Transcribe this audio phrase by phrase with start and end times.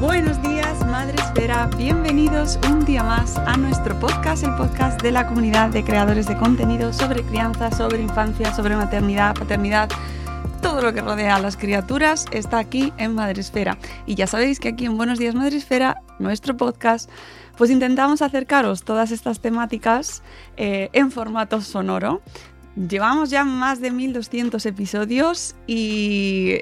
[0.00, 1.70] Buenos días, Madre Esfera.
[1.78, 6.36] Bienvenidos un día más a nuestro podcast, el podcast de la comunidad de creadores de
[6.36, 9.88] contenido sobre crianza, sobre infancia, sobre maternidad, paternidad.
[10.60, 13.78] Todo lo que rodea a las criaturas está aquí en Madresfera.
[14.04, 17.08] Y ya sabéis que aquí en Buenos Días Madresfera, nuestro podcast,
[17.56, 20.22] pues intentamos acercaros todas estas temáticas
[20.58, 22.20] eh, en formato sonoro.
[22.76, 26.60] Llevamos ya más de 1200 episodios y,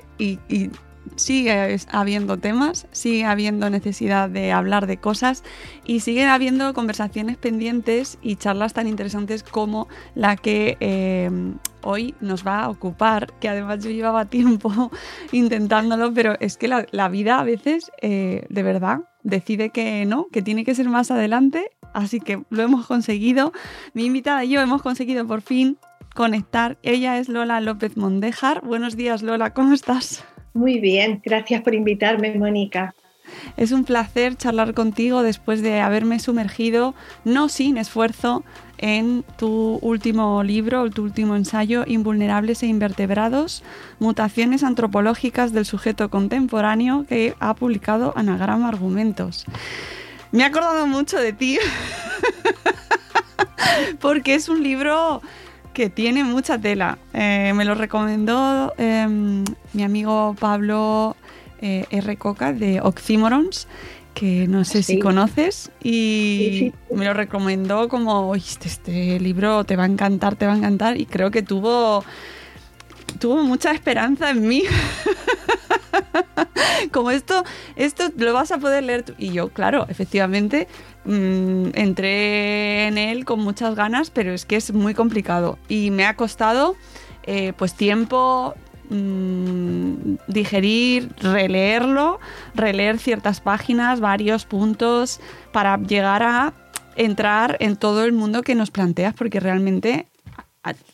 [1.16, 5.44] sigue habiendo temas, sigue habiendo necesidad de hablar de cosas
[5.84, 11.30] y sigue habiendo conversaciones pendientes y charlas tan interesantes como la que eh,
[11.83, 14.91] hoy nos va a ocupar, que además yo llevaba tiempo
[15.33, 20.27] intentándolo, pero es que la, la vida a veces, eh, de verdad, decide que no,
[20.33, 23.52] que tiene que ser más adelante, así que lo hemos conseguido.
[23.92, 25.78] Mi invitada y yo hemos conseguido por fin
[26.14, 26.78] conectar.
[26.83, 28.64] Ella es Lola López Mondejar.
[28.64, 30.24] Buenos días, Lola, ¿cómo estás?
[30.54, 32.94] Muy bien, gracias por invitarme, Mónica.
[33.56, 36.94] Es un placer charlar contigo después de haberme sumergido,
[37.24, 38.44] no sin esfuerzo,
[38.78, 43.62] en tu último libro, tu último ensayo, Invulnerables e Invertebrados,
[43.98, 49.46] Mutaciones Antropológicas del Sujeto Contemporáneo, que ha publicado Anagrama Argumentos.
[50.32, 51.58] Me he acordado mucho de ti,
[54.00, 55.20] porque es un libro
[55.74, 56.96] que tiene mucha tela.
[57.12, 59.07] Eh, me lo recomendó eh,
[59.73, 61.17] mi amigo Pablo
[61.61, 62.17] eh, R.
[62.17, 63.67] Coca de Oxymorons,
[64.14, 64.95] que no sé Sí.
[64.95, 65.90] si conoces, y
[66.52, 66.58] Sí,
[66.90, 66.95] sí.
[66.95, 70.57] me lo recomendó como, "Oye, este, este libro te va a encantar, te va a
[70.57, 72.05] encantar, y creo que tuvo,
[73.18, 74.62] tuvo mucha esperanza en mí.
[76.90, 77.44] como esto,
[77.76, 79.14] esto lo vas a poder leer tú.
[79.18, 80.68] Y yo, claro, efectivamente,
[81.04, 85.58] mm, entré en él con muchas ganas, pero es que es muy complicado.
[85.68, 86.76] Y me ha costado
[87.24, 88.54] eh, pues tiempo
[88.90, 92.20] mm, digerir, releerlo,
[92.54, 95.20] releer ciertas páginas, varios puntos,
[95.52, 96.52] para llegar a
[96.96, 100.06] entrar en todo el mundo que nos planteas, porque realmente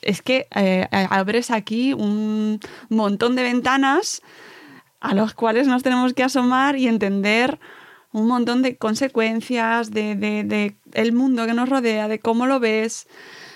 [0.02, 4.22] es que eh, abres aquí un montón de ventanas
[5.00, 7.58] a los cuales nos tenemos que asomar y entender
[8.12, 13.06] un montón de consecuencias de el mundo que nos rodea, de cómo lo ves.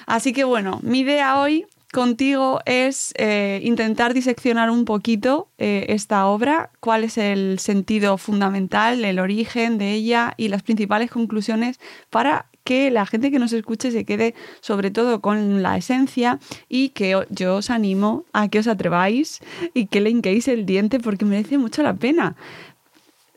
[0.07, 6.27] Así que bueno, mi idea hoy contigo es eh, intentar diseccionar un poquito eh, esta
[6.27, 11.79] obra, cuál es el sentido fundamental, el origen de ella y las principales conclusiones
[12.11, 16.89] para que la gente que nos escuche se quede sobre todo con la esencia y
[16.91, 19.41] que yo os animo a que os atreváis
[19.75, 22.37] y que le hinquéis el diente porque merece mucho la pena.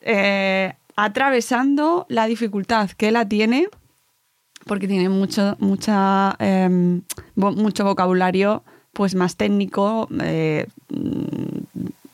[0.02, 3.68] Eh, atravesando la dificultad que la tiene,
[4.66, 7.02] porque tiene mucho, mucha, em,
[7.36, 8.64] mucho vocabulario
[8.94, 10.66] pues más técnico, eh,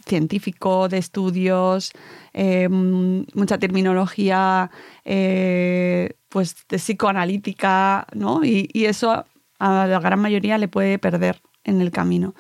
[0.05, 1.91] científico, de estudios,
[2.33, 4.71] eh, mm, mucha terminología
[5.05, 8.43] eh, pues de psicoanalítica, ¿no?
[8.43, 9.25] Y, y eso
[9.59, 12.35] a la gran mayoría le puede perder en el camino.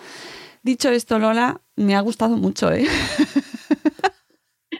[0.61, 2.85] Dicho esto, Lola, me ha gustado mucho, ¿eh?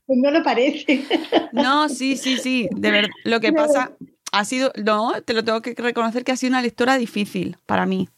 [0.05, 1.05] Pues no lo parece.
[1.53, 2.67] No, sí, sí, sí.
[2.71, 3.09] De verdad.
[3.23, 3.91] Lo que pasa
[4.31, 4.71] ha sido.
[4.83, 8.09] No, te lo tengo que reconocer que ha sido una lectura difícil para mí.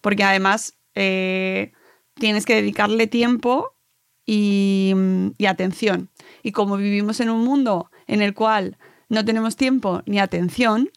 [0.00, 1.72] Porque además eh,
[2.14, 3.73] tienes que dedicarle tiempo
[4.26, 4.94] y,
[5.38, 6.10] y atención.
[6.42, 8.78] Y como vivimos en un mundo en el cual
[9.08, 10.90] no tenemos tiempo ni atención,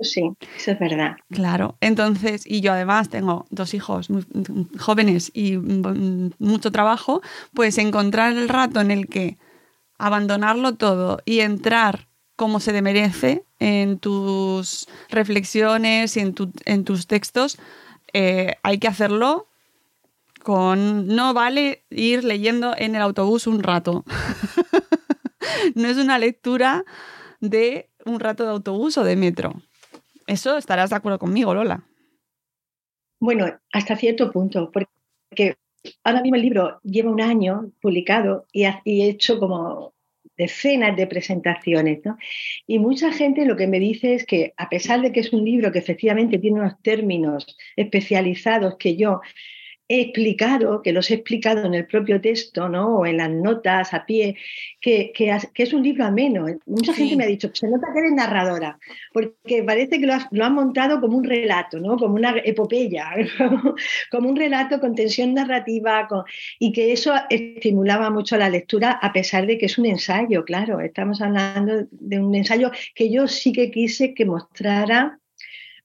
[0.00, 1.16] Sí, eso es verdad.
[1.30, 7.22] Claro, entonces, y yo además tengo dos hijos muy mm, jóvenes y mm, mucho trabajo,
[7.54, 9.38] pues encontrar el rato en el que
[9.98, 16.34] abandonarlo todo y entrar como se te merece en tus reflexiones y en,
[16.64, 17.58] en tus textos,
[18.12, 19.46] eh, hay que hacerlo
[20.44, 21.08] con...
[21.08, 24.04] No vale ir leyendo en el autobús un rato.
[25.74, 26.84] no es una lectura
[27.40, 29.54] de un rato de autobús o de metro.
[30.28, 31.84] Eso estarás de acuerdo conmigo, Lola.
[33.20, 35.56] Bueno, hasta cierto punto, porque
[36.02, 39.94] ahora mismo el libro lleva un año publicado y, he hecho como
[40.36, 42.18] decenas de presentaciones, ¿no?
[42.66, 45.44] Y mucha gente lo que me dice es que a pesar de que es un
[45.44, 49.20] libro que efectivamente tiene unos términos especializados que yo
[49.88, 52.98] he explicado, que los he explicado en el propio texto, ¿no?
[52.98, 54.36] O en las notas a pie,
[54.80, 56.46] que, que, es un libro ameno.
[56.66, 58.78] Mucha gente me ha dicho, se nota que eres narradora,
[59.12, 61.96] porque parece que lo has, lo montado como un relato, ¿no?
[61.96, 63.10] Como una epopeya,
[64.10, 66.08] como un relato con tensión narrativa,
[66.58, 70.80] y que eso estimulaba mucho la lectura, a pesar de que es un ensayo, claro.
[70.80, 75.18] Estamos hablando de un ensayo que yo sí que quise que mostrara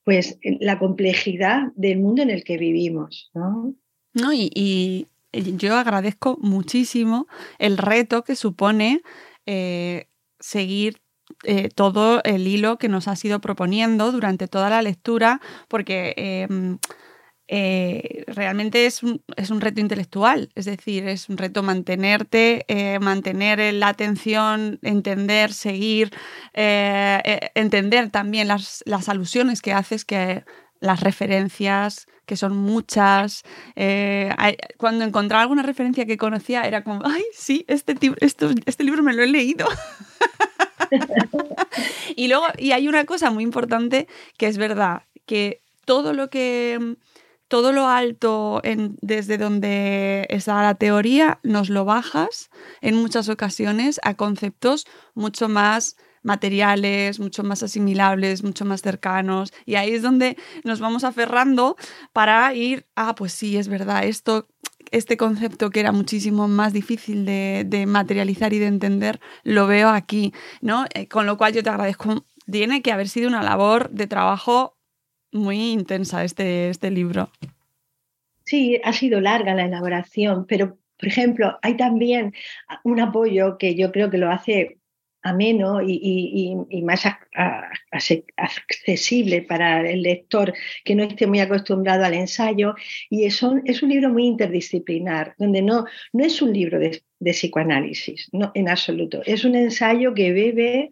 [0.04, 3.76] pues la complejidad del mundo en el que vivimos, ¿no?
[4.14, 7.28] No, y, yo agradezco muchísimo
[7.60, 9.04] el reto que supone
[9.46, 10.08] eh,
[10.40, 11.02] seguir
[11.44, 16.80] eh, todo el hilo que nos has ido proponiendo durante toda la lectura, porque em,
[17.48, 22.66] eh, realmente es un, es un, reto intelectual, es decir, es un reto mantenerte,
[23.00, 26.12] mantener la atención, entender, seguir,
[26.54, 30.44] entender también las, las, alusiones que haces, que
[30.80, 33.42] las referencias, que son muchas.
[33.76, 34.32] Eh,
[34.78, 39.24] cuando encontraba alguna referencia que conocía, era como, ay, sí, este, este libro me lo
[39.24, 39.68] he leído.
[42.16, 46.98] y luego, y hay una cosa muy importante que es verdad, que todo lo que
[47.48, 54.00] todo lo alto en, desde donde está la teoría nos lo bajas en muchas ocasiones
[54.04, 54.86] a conceptos
[55.16, 59.54] mucho más materiales, mucho más asimilables, mucho más cercanos.
[59.66, 61.78] Y ahí es donde nos vamos aferrando
[62.14, 64.48] para ir, ah, pues sí, es verdad, esto,
[64.92, 70.34] este concepto que era muchísimo más difícil de, materializar y de entender, lo veo aquí,
[70.62, 70.86] ¿no?
[70.94, 72.26] Eh, con lo cual yo te agradezco.
[72.52, 74.76] Tiene que haber sido una labor de trabajo
[75.32, 77.32] muy intensa este, este libro.
[78.44, 82.34] Sí, ha sido larga la elaboración, pero por ejemplo, hay también
[82.84, 84.79] un apoyo que yo creo que lo hace
[85.22, 87.06] ameno y, y, más
[88.38, 92.76] accesible para el lector que no esté muy acostumbrado al ensayo.
[93.10, 97.02] Y es un, es un libro muy interdisciplinar, donde no, no es un libro de,
[97.20, 99.22] de psicoanálisis, no, en absoluto.
[99.26, 100.90] Es un ensayo que bebe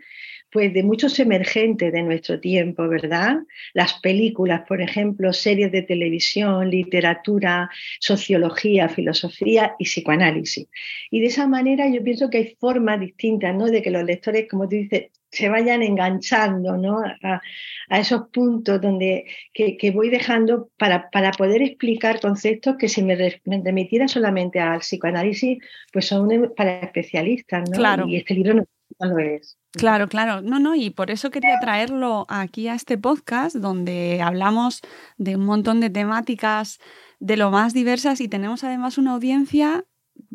[0.57, 3.36] pues de muchos emergentes de nuestro tiempo, ¿verdad?
[3.75, 7.69] Las películas, por ejemplo, series de televisión, literatura,
[8.00, 10.68] sociología, filosofía y psicoanálisis.
[11.12, 13.68] Y de esa manera yo pienso que hay formas distintas, ¿no?
[13.68, 17.04] De que los lectores, como tú dices, se vayan enganchando ¿no?
[17.04, 17.42] a,
[17.89, 24.07] esos puntos donde que, voy dejando para, para, poder explicar conceptos que si me, remitiera
[24.07, 25.59] solamente al psicoanálisis,
[25.94, 27.77] pues son para especialistas, ¿no?
[27.77, 28.07] Claro.
[28.07, 28.65] Y este libro no
[28.99, 29.57] lo es.
[29.73, 30.41] Claro, claro.
[30.41, 34.81] No, no, y por eso quería traerlo aquí a este podcast donde hablamos
[35.17, 36.79] de un montón de temáticas
[37.19, 39.85] de lo más diversas y tenemos además una audiencia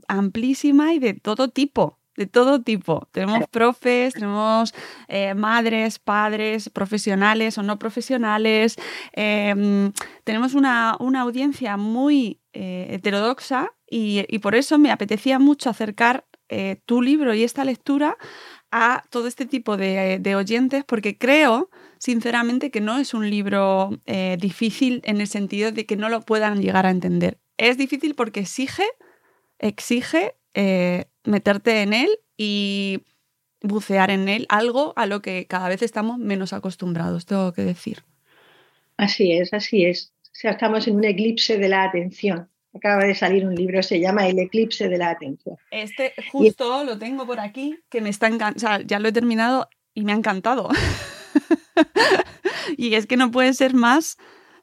[0.08, 3.08] amplísima y de todo tipo, de todo tipo.
[3.12, 4.74] Tenemos profes, tenemos
[5.08, 8.76] eh, madres, padres, profesionales o no profesionales.
[9.12, 9.92] Em,
[10.24, 16.76] tenemos una, audiencia muy eh, heterodoxa y, y, por eso me apetecía mucho acercar eh,
[16.84, 18.18] tu libro y esta lectura
[18.70, 24.36] a todo este tipo de, oyentes porque creo, sinceramente, que no es un libro eh,
[24.38, 27.38] difícil en el sentido de que no lo puedan llegar a entender.
[27.56, 28.84] Es difícil porque exige,
[29.58, 33.00] exige eh, meterte en él y
[33.62, 38.02] bucear en él, algo a lo que cada vez estamos menos acostumbrados, tengo que decir.
[38.98, 40.12] Así es, así es.
[40.24, 42.51] O sea, estamos en un eclipse de la atención.
[42.74, 45.56] Acaba de salir un libro, se llama El eclipse de la atención.
[45.70, 49.68] Este justo lo tengo por aquí, que me está encantando, sea, ya lo he terminado
[49.94, 50.70] y me ha encantado.
[52.76, 54.16] y es que no puede ser más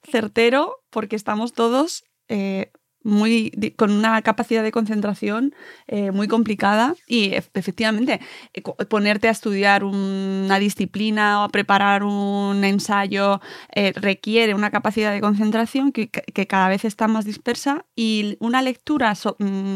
[0.04, 2.72] certero porque estamos todos eh,
[3.04, 5.56] muy, con una capacidad de concentración
[5.88, 8.20] eh, muy complicada y efectivamente
[8.54, 13.40] eh, ponerte a estudiar una disciplina o a preparar un ensayo
[13.74, 19.14] eh, requiere una capacidad de concentración que, cada vez está más dispersa y una lectura
[19.14, 19.76] mm,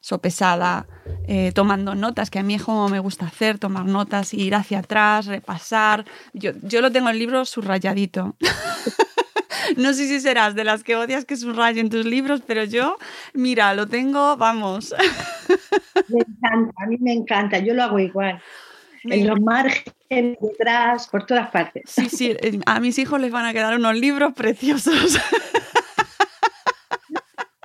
[0.00, 0.86] sopesada,
[1.54, 5.26] tomando notas, que a mí es como me gusta hacer, tomar notas, ir hacia atrás,
[5.26, 6.04] repasar.
[6.32, 8.36] Yo, yo lo tengo el libro subrayadito.
[9.76, 12.98] No sé si serás de las que odias que subrayen tus libros, pero yo,
[13.32, 14.94] mira, lo tengo, vamos.
[16.08, 18.42] Me encanta, a mí me encanta, yo lo hago igual.
[19.04, 21.82] En los márgenes, detrás, por todas partes.
[21.86, 25.20] Sí, sí, a mis hijos les van a quedar unos libros preciosos.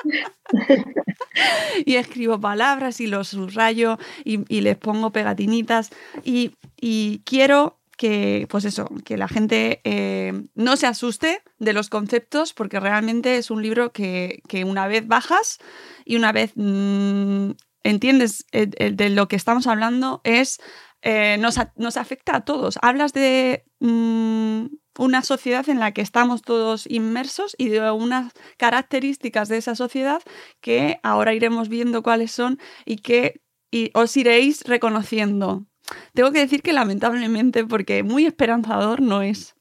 [1.85, 5.91] y escribo palabras y los subrayo y, les pongo pegatinitas
[6.23, 6.51] y,
[7.25, 12.79] quiero que, pues eso, que la gente eh, no se asuste de los conceptos porque
[12.79, 15.57] realmente es un libro que, una vez bajas
[16.05, 17.51] y una vez mm,
[17.83, 20.61] entiendes eh, de lo que estamos hablando es
[21.01, 21.57] eh, nos,
[21.97, 22.79] afecta a todos.
[22.81, 29.49] Hablas de mm, una sociedad en la que estamos todos inmersos y de unas características
[29.49, 30.21] de esa sociedad
[30.61, 33.41] que ahora iremos viendo cuáles son y que
[33.93, 35.68] os iréis reconociendo.
[36.13, 39.55] Tengo que decir que lamentablemente, porque muy esperanzador no es.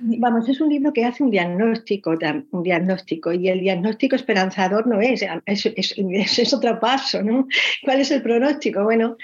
[0.00, 2.14] Vamos, es un libro que hace un diagnóstico,
[2.50, 7.46] un diagnóstico, y el diagnóstico esperanzador no es, es, es, otro paso, ¿no?
[7.82, 8.84] ¿Cuál es el pronóstico?
[8.84, 9.16] Bueno,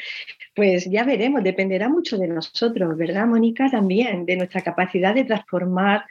[0.55, 3.71] pues ya veremos, dependerá mucho de nosotros, ¿verdad, Mónica?
[3.71, 6.05] También, de nuestra capacidad de transformar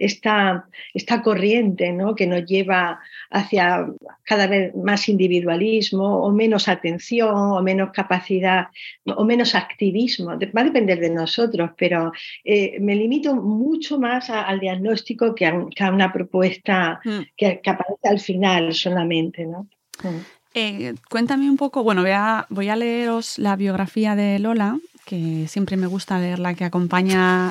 [0.00, 2.14] esta, esta corriente ¿no?
[2.14, 2.98] que nos lleva
[3.30, 3.86] hacia
[4.24, 8.68] cada vez más individualismo o menos atención o menos capacidad
[9.04, 10.30] o menos activismo.
[10.30, 12.12] Va a depender de nosotros, pero
[12.44, 17.20] eh, me limito mucho más al diagnóstico que a, una propuesta mm.
[17.36, 19.44] que, aparece al final solamente.
[19.44, 19.68] ¿no?
[20.02, 20.24] Mm.
[20.54, 24.78] Eh, cuéntame un poco, bueno, voy a, voy a leeros la biografía de Lola,
[25.10, 27.50] que siempre me gusta leer la que acompaña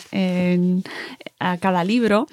[1.39, 2.25] a cada libro.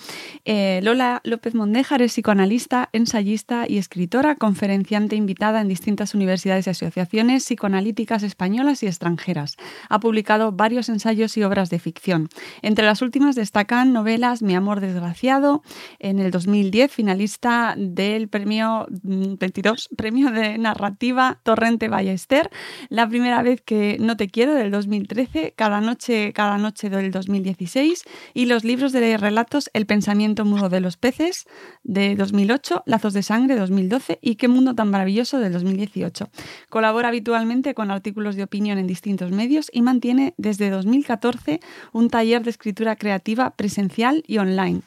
[0.45, 6.71] Eh, Lola López Mondéjar es psicoanalista, ensayista y escritora, conferenciante invitada en distintas universidades y
[6.71, 9.57] asociaciones psicoanalíticas españolas y extranjeras.
[9.89, 12.29] Ha publicado varios ensayos y obras de ficción.
[12.63, 15.65] Entre las últimas destacan novelas Mi amor desgraciado,
[15.99, 22.49] en el 2010 finalista del premio 22, mm, premio de narrativa Torrente Ballester,
[22.91, 25.16] la primera vez que no te quiero del 2013
[25.57, 28.05] cada noche, cada noche del 2016,
[28.35, 31.47] y los libros de relatos El pensamiento mudo de los peces
[31.83, 36.29] de 2008, Lazos de sangre 2012 y Qué mundo tan maravilloso del 2018.
[36.69, 41.61] Colabora habitualmente con artículos de opinión en distintos medios y mantiene desde 2014
[41.93, 44.83] un taller de escritura creativa presencial y online.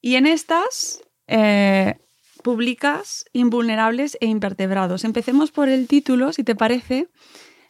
[0.00, 1.94] Y en estas eh,
[2.42, 5.04] publicas Invulnerables e Invertebrados.
[5.04, 7.08] Empecemos por el título, si te parece.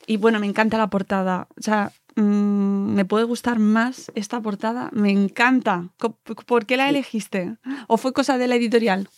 [0.06, 1.48] Y bueno, me encanta la portada.
[1.58, 4.90] O sea, mm, me puede gustar más esta portada.
[4.92, 5.90] Me encanta.
[6.46, 7.56] ¿Por qué la elegiste?
[7.88, 9.08] ¿O fue cosa de la editorial?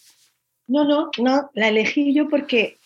[0.66, 1.50] No, no, no.
[1.54, 2.78] La elegí yo porque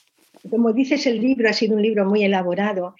[0.50, 2.94] como dices, el libro ha sido un libro muy elaborado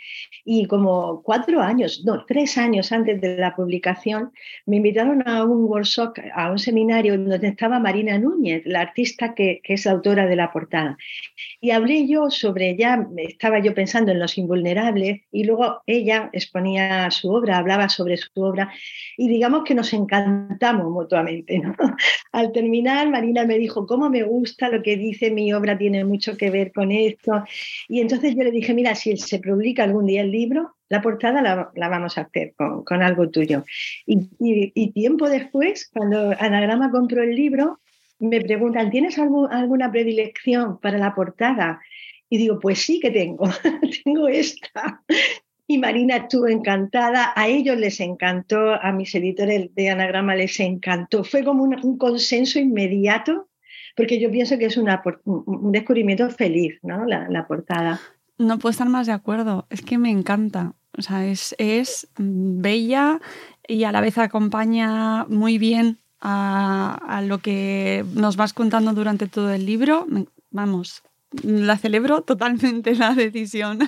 [0.45, 4.33] y como cuatro años, no, tres años antes de la publicación,
[4.66, 9.61] me invitaron a un workshop, a un seminario donde estaba Marina Núñez, la artista que,
[9.64, 10.97] es autora de la portada.
[11.61, 17.11] Y hablé yo sobre, ya estaba yo pensando en los invulnerables y luego ella exponía
[17.11, 18.73] su obra, hablaba sobre su obra
[19.16, 21.62] y digamos que nos encantamos mutuamente.
[22.33, 25.76] Al terminar, Marina me dijo, ¿cómo me gusta lo que dice mi obra?
[25.76, 27.27] Tiene mucho que ver con esto
[27.88, 31.42] y entonces yo le dije, mira, si se publica algún día el libro, la portada
[31.42, 33.64] la, vamos a hacer con, algo tuyo.
[34.06, 37.80] Y, tiempo después, cuando Anagrama compró el libro,
[38.18, 41.80] me preguntan, ¿tienes alguna predilección para la portada?
[42.30, 43.44] Y digo, pues sí que tengo,
[44.04, 45.02] tengo esta.
[45.66, 51.25] Y Marina estuvo encantada, a ellos les encantó, a mis editores de Anagrama les encantó.
[51.25, 53.48] Fue como un consenso inmediato
[53.99, 57.05] porque yo pienso que es una, un descubrimiento feliz, ¿no?
[57.05, 58.00] La, portada.
[58.38, 60.75] No puedo estar más de acuerdo, es que me encanta.
[60.97, 61.57] O sea, es,
[62.17, 63.19] bella
[63.67, 69.52] y a la vez acompaña muy bien a, lo que nos vas contando durante todo
[69.52, 70.07] el libro.
[70.52, 71.02] Vamos,
[71.43, 73.81] la celebro totalmente la decisión.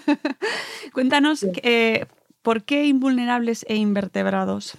[0.93, 2.07] Cuéntanos eh,
[2.43, 4.76] por qué invulnerables e invertebrados.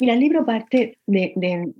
[0.00, 1.74] Mira, el libro parte de,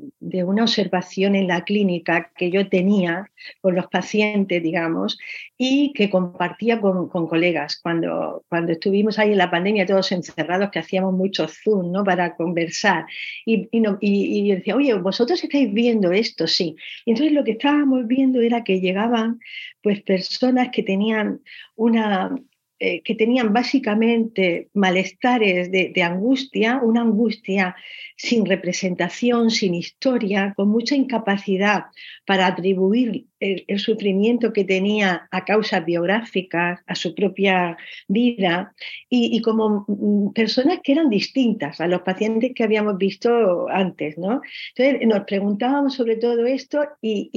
[0.44, 5.18] una observación en la clínica que yo tenía con los pacientes, digamos,
[5.56, 7.78] y que compartía con, colegas.
[7.80, 12.02] Cuando, cuando estuvimos ahí en la pandemia todos encerrados, que hacíamos mucho Zoom ¿no?
[12.02, 13.06] para conversar.
[13.46, 16.74] Y, y, y yo decía, oye, vosotros estáis viendo esto, sí.
[17.04, 19.38] Y entonces lo que estábamos viendo era que llegaban
[19.80, 21.40] pues personas que tenían
[21.76, 22.36] una
[22.80, 27.74] eh, que tenían básicamente malestares de, angustia, una angustia
[28.16, 31.86] sin representación, sin historia, con mucha incapacidad
[32.24, 38.72] para atribuir el, sufrimiento que tenía a causas biográficas, a su propia vida,
[39.08, 44.16] y, como mm, personas que eran distintas a los pacientes que habíamos visto antes.
[44.16, 47.30] Entonces nos preguntábamos sobre todo esto y,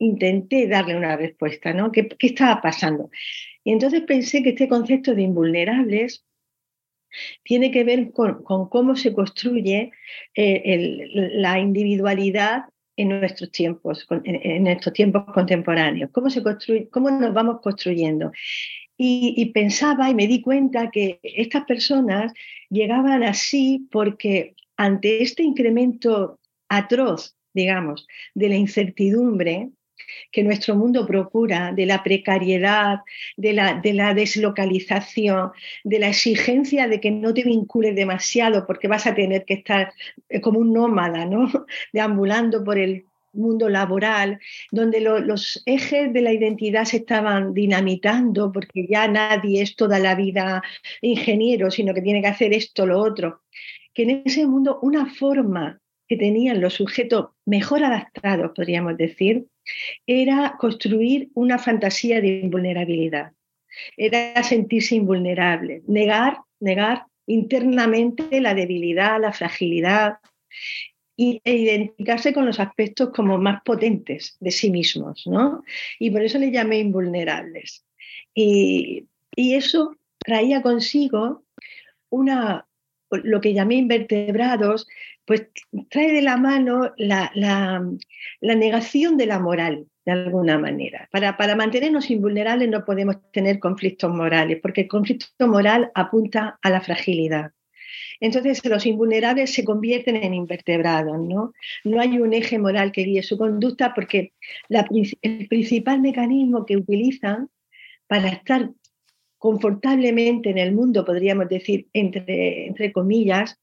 [0.00, 1.92] intenté darle una respuesta, ¿no?
[1.92, 3.10] ¿Qué, estaba pasando?
[3.64, 6.24] Y entonces pensé que este concepto de invulnerables
[7.42, 9.90] tiene que ver con, cómo se construye
[10.34, 12.64] eh, la individualidad
[12.96, 18.30] en nuestros tiempos, en, estos tiempos contemporáneos, cómo se construye, cómo nos vamos construyendo.
[18.96, 22.32] y, pensaba y me di cuenta que estas personas
[22.68, 26.38] llegaban así porque ante este incremento
[26.68, 29.70] atroz, digamos, de la incertidumbre,
[30.30, 33.00] que nuestro mundo procura, de la precariedad,
[33.36, 35.52] de la, de la deslocalización,
[35.84, 39.92] de la exigencia de que no te vincules demasiado porque vas a tener que estar
[40.28, 41.50] eh, como un nómada, ¿no?
[41.92, 44.40] deambulando por el mundo laboral,
[44.70, 50.14] donde los ejes de la identidad se estaban dinamitando porque ya nadie es toda la
[50.14, 50.62] vida
[51.00, 53.42] ingeniero, sino que tiene que hacer esto, lo otro.
[53.94, 55.80] Que en ese mundo una forma
[56.10, 59.46] que tenían los sujetos mejor adaptados, podríamos decir,
[60.08, 63.30] era construir una fantasía de invulnerabilidad,
[63.96, 70.14] era sentirse invulnerable, negar, negar internamente la debilidad, la fragilidad
[71.16, 75.62] e identificarse con los aspectos como más potentes de sí mismos, ¿no?
[76.00, 77.84] Y por eso le llamé invulnerables.
[78.34, 81.44] Y, y eso traía consigo
[82.08, 82.66] una,
[83.10, 84.86] lo que llamé invertebrados,
[85.24, 85.48] pues
[85.90, 87.30] trae de la mano la,
[88.40, 91.08] negación de la moral, de alguna manera.
[91.12, 96.80] Para, mantenernos invulnerables no podemos tener conflictos morales, porque el conflicto moral apunta a la
[96.80, 97.52] fragilidad.
[98.20, 101.52] Entonces los invulnerables se convierten en invertebrados, ¿no?
[101.84, 104.34] No hay un eje moral que guíe su conducta porque
[104.68, 107.48] el principal mecanismo que utilizan
[108.06, 108.70] para estar
[109.40, 113.58] confortablemente en el mundo, podríamos decir, entre, comillas,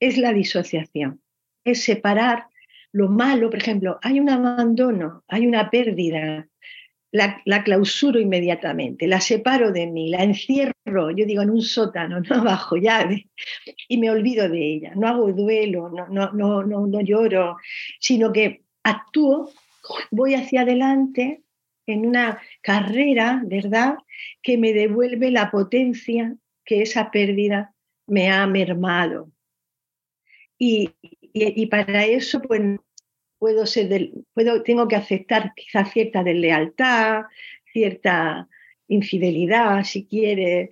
[0.00, 1.20] es la disociación,
[1.64, 2.46] es separar
[2.92, 6.48] lo malo, por ejemplo, hay un abandono, hay una pérdida,
[7.12, 12.42] la, clausuro inmediatamente, la separo de mí, la encierro, yo digo, en un sótano, no
[12.42, 13.28] bajo llave,
[13.86, 17.58] y me olvido de ella, no hago duelo, no, no, no, no lloro,
[18.00, 19.50] sino que actúo,
[20.10, 21.42] voy hacia adelante
[21.92, 23.96] en una carrera, ¿verdad?,
[24.42, 27.74] que me devuelve la potencia que esa pérdida
[28.06, 29.30] me ha mermado.
[30.58, 30.90] Y,
[31.70, 32.60] para eso, pues,
[33.38, 37.22] puedo ser puedo, tengo que aceptar quizás cierta deslealtad,
[37.72, 38.48] cierta
[38.88, 40.70] infidelidad, si quiere,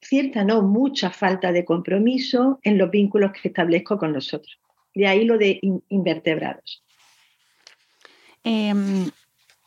[0.00, 4.58] cierta, no, mucha falta de compromiso en los vínculos que establezco con los otros.
[4.94, 6.82] De ahí lo de invertebrados.
[8.42, 9.10] Em,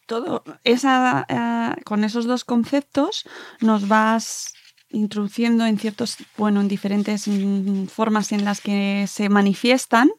[0.05, 3.25] todo esa, eh, con esos dos conceptos
[3.61, 4.53] nos vas
[4.89, 10.09] introduciendo en ciertos, bueno, en diferentes mm, formas en las que se manifiestan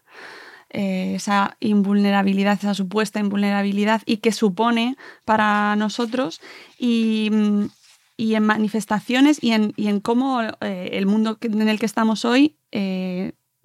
[0.71, 6.41] eh, esa invulnerabilidad, esa supuesta invulnerabilidad y que supone para nosotros
[6.79, 7.67] y, mm,
[8.19, 12.57] en manifestaciones y en, y en cómo eh, el mundo en el que estamos hoy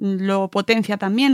[0.02, 1.34] lo potencia también.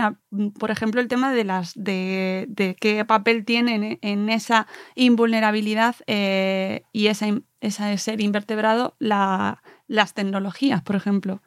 [0.60, 7.08] Por ejemplo, el tema de las de, qué papel tienen en esa invulnerabilidad eh, y
[7.08, 7.28] esa,
[7.62, 11.42] esa, ser invertebrado las tecnologías, por ejemplo.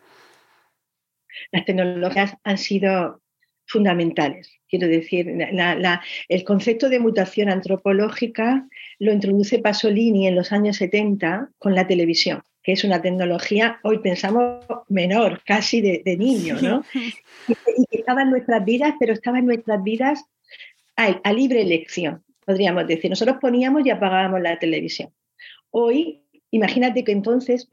[1.53, 3.21] Las tecnologías han sido
[3.67, 4.51] fundamentales.
[4.71, 5.29] Quiero decir,
[6.29, 8.67] el concepto de mutación antropológica
[8.99, 13.99] lo introduce Pasolini en los años 70 con la televisión que es una tecnología, hoy
[13.99, 16.85] pensamos menor, casi de, niño, ¿no?
[17.49, 20.25] Y, que estaba en nuestras vidas, pero estaba en nuestras vidas
[20.95, 23.11] a, libre elección, podríamos decir.
[23.11, 25.11] Nosotros poníamos y apagábamos la televisión.
[25.71, 27.69] Hoy, imagínate que entonces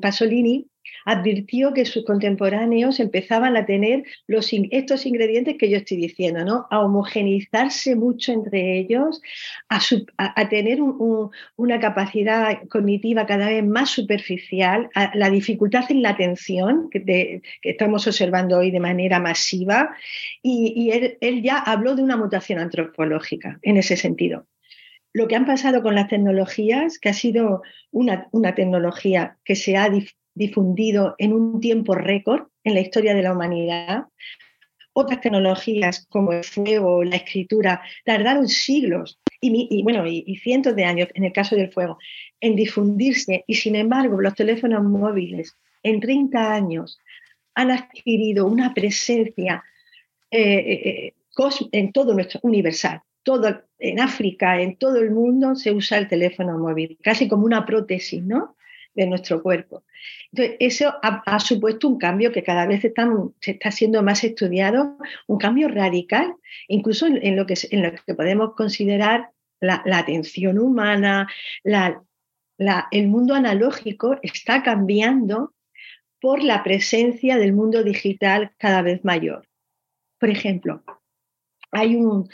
[0.00, 0.68] Pasolini
[1.06, 6.66] advirtió que sus contemporáneos empezaban a tener estos ingredientes que yo estoy diciendo, ¿no?
[6.68, 9.22] A homogeneizarse mucho entre ellos,
[9.68, 17.40] a, tener una capacidad cognitiva cada vez más superficial, la dificultad en la atención que,
[17.62, 19.94] estamos observando hoy de manera masiva,
[20.42, 20.90] y,
[21.20, 24.46] él, ya habló de una mutación antropológica en ese sentido
[25.12, 29.78] lo que han pasado con las tecnologías, que ha sido una, una tecnología que se
[29.78, 29.88] ha
[30.36, 34.04] difundido en un tiempo récord en la historia de la humanidad.
[34.92, 41.08] Otras tecnologías como el fuego, la escritura, tardaron siglos y, bueno, y, cientos de años,
[41.14, 41.98] en el caso del fuego,
[42.40, 43.44] en difundirse.
[43.46, 46.98] Y sin embargo, los teléfonos móviles en 30 años
[47.54, 49.64] han adquirido una presencia
[50.30, 51.14] eh, eh,
[51.72, 53.00] en todo nuestro universal.
[53.22, 57.64] Todo, en África, en todo el mundo se usa el teléfono móvil, casi como una
[57.66, 58.55] prótesis, ¿no?
[58.96, 59.84] De nuestro cuerpo.
[60.32, 65.38] Entonces, eso ha, supuesto un cambio que cada vez se está siendo más estudiado, un
[65.38, 66.34] cambio radical,
[66.66, 69.30] incluso en, lo que, en lo que podemos considerar
[69.60, 71.28] la, atención humana,
[71.64, 75.54] el mundo analógico está cambiando
[76.20, 79.46] por la presencia del mundo digital cada vez mayor.
[80.18, 80.82] Por ejemplo,
[81.70, 82.28] hay un,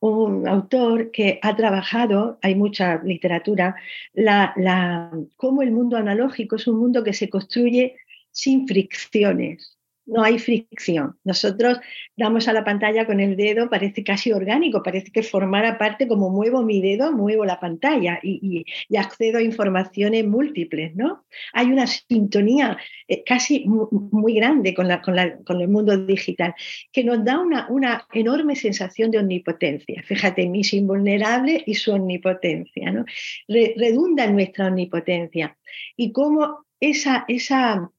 [0.00, 3.76] autor que ha trabajado, hay mucha literatura,
[4.14, 7.96] la, cómo el mundo analógico es un mundo que se construye
[8.30, 9.75] sin fricciones
[10.06, 11.16] no hay fricción.
[11.24, 11.78] Nosotros
[12.16, 16.30] damos a la pantalla con el dedo, parece casi orgánico, parece que formara parte como
[16.30, 18.64] muevo mi dedo, muevo la pantalla y,
[18.96, 21.26] accedo a informaciones múltiples, ¿no?
[21.52, 26.54] Hay una sintonía eh, casi muy grande con, el mundo digital
[26.92, 30.02] que nos da una, enorme sensación de omnipotencia.
[30.02, 33.04] Fíjate, mis invulnerable y su omnipotencia, ¿no?
[33.48, 35.56] redunda en nuestra omnipotencia.
[35.96, 37.90] Y cómo esa, esa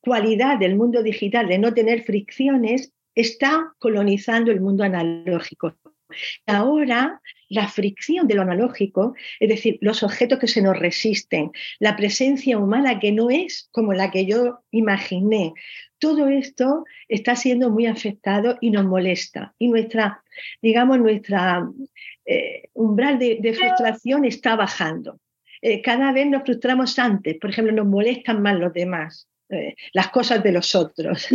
[0.00, 5.74] cualidad del mundo digital de no tener fricciones está colonizando el mundo analógico.
[6.46, 11.96] Ahora, la fricción de lo analógico, es decir, los objetos que se nos resisten, la
[11.96, 15.52] presencia humana que no es como la que yo imaginé,
[15.98, 19.54] todo esto está siendo muy afectado y nos molesta.
[19.58, 20.22] Y nuestra,
[20.60, 21.68] digamos, nuestra
[22.24, 25.20] eh, umbral de, frustración está bajando.
[25.62, 29.28] Eh, cada vez nos frustramos antes, por ejemplo, nos molestan más los demás.
[29.48, 31.28] Eh, las cosas de los otros,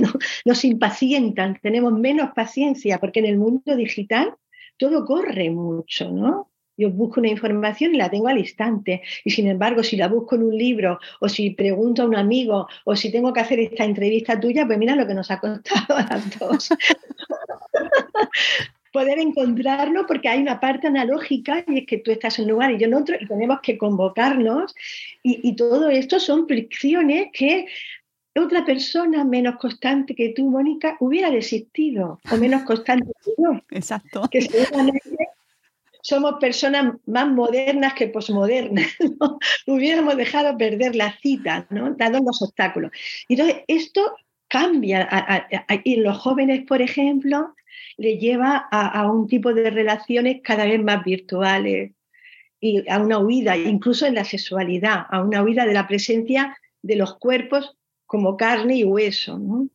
[0.45, 4.35] nos impacientan, tenemos menos paciencia, porque en el mundo digital
[4.77, 6.51] todo corre mucho, ¿no?
[6.75, 9.03] Yo busco una información y la tengo al instante.
[9.23, 12.67] Y sin embargo, si la busco en un libro, o si pregunto a un amigo,
[12.85, 15.97] o si tengo que hacer esta entrevista tuya, pues mira lo que nos ha costado
[15.97, 16.69] a las dos.
[18.91, 22.71] Poder encontrarlo porque hay una parte analógica y es que tú estás en un lugar
[22.71, 24.73] y yo en otro y tenemos que convocarnos.
[25.23, 27.67] Y, y todo esto son fricciones que
[28.39, 33.61] otra persona menos constante que tú, Mónica, hubiera desistido, o menos constante que yo.
[33.71, 34.23] Exacto.
[34.31, 34.47] Que
[36.03, 38.87] somos personas más modernas que posmodernas.
[39.19, 39.37] ¿no?
[39.67, 41.93] Hubiéramos dejado perder la cita, ¿no?
[41.95, 42.91] dado los obstáculos.
[43.27, 44.15] Entonces, esto
[44.47, 45.07] cambia.
[45.83, 47.53] y los jóvenes, por ejemplo,
[47.97, 51.91] le lleva a, a un tipo de relaciones cada vez más virtuales
[52.59, 56.95] y a una huida, incluso en la sexualidad, a una huida de la presencia de
[56.95, 57.77] los cuerpos
[58.11, 59.39] como carne y hueso.
[59.39, 59.69] ¿no?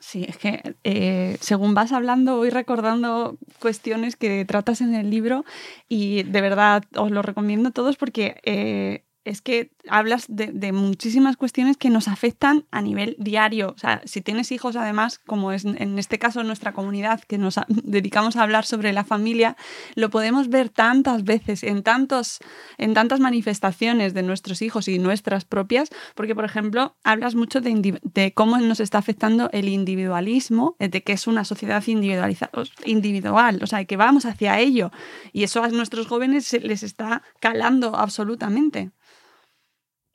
[0.00, 5.44] Sí, es que eh, según vas hablando voy recordando cuestiones que tratas en el libro
[5.88, 11.36] y de verdad os lo recomiendo a todos porque eh, es que hablas de, muchísimas
[11.36, 13.72] cuestiones que nos afectan a nivel diario.
[13.74, 17.58] O sea, si tienes hijos, además, como es en este caso nuestra comunidad, que nos
[17.68, 19.56] dedicamos a hablar sobre la familia,
[19.94, 22.38] lo podemos ver tantas veces, en, tantos,
[22.78, 28.32] en tantas manifestaciones de nuestros hijos y nuestras propias, porque, por ejemplo, hablas mucho de,
[28.34, 33.84] cómo nos está afectando el individualismo, eh, de que es una sociedad individual, o sea,
[33.84, 34.90] que vamos hacia ello.
[35.32, 38.92] Y eso a nuestros jóvenes les está calando absolutamente.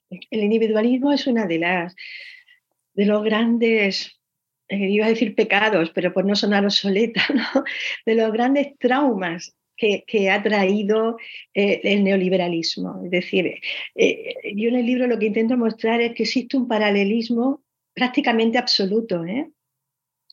[0.10, 1.96] El individualismo es una de las
[2.98, 4.20] de los grandes,
[4.67, 7.22] eh, iba a decir pecados, pero por no sonar obsoleta,
[8.06, 11.17] de los grandes traumas que, ha traído
[11.54, 13.04] eh, el neoliberalismo.
[13.06, 13.60] Es decir,
[13.93, 17.62] eh, yo en el libro lo que intento mostrar es que existe un paralelismo
[17.93, 19.24] prácticamente absoluto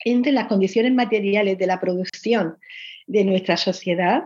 [0.03, 2.57] entre las condiciones materiales de la producción
[3.05, 4.23] de nuestra sociedad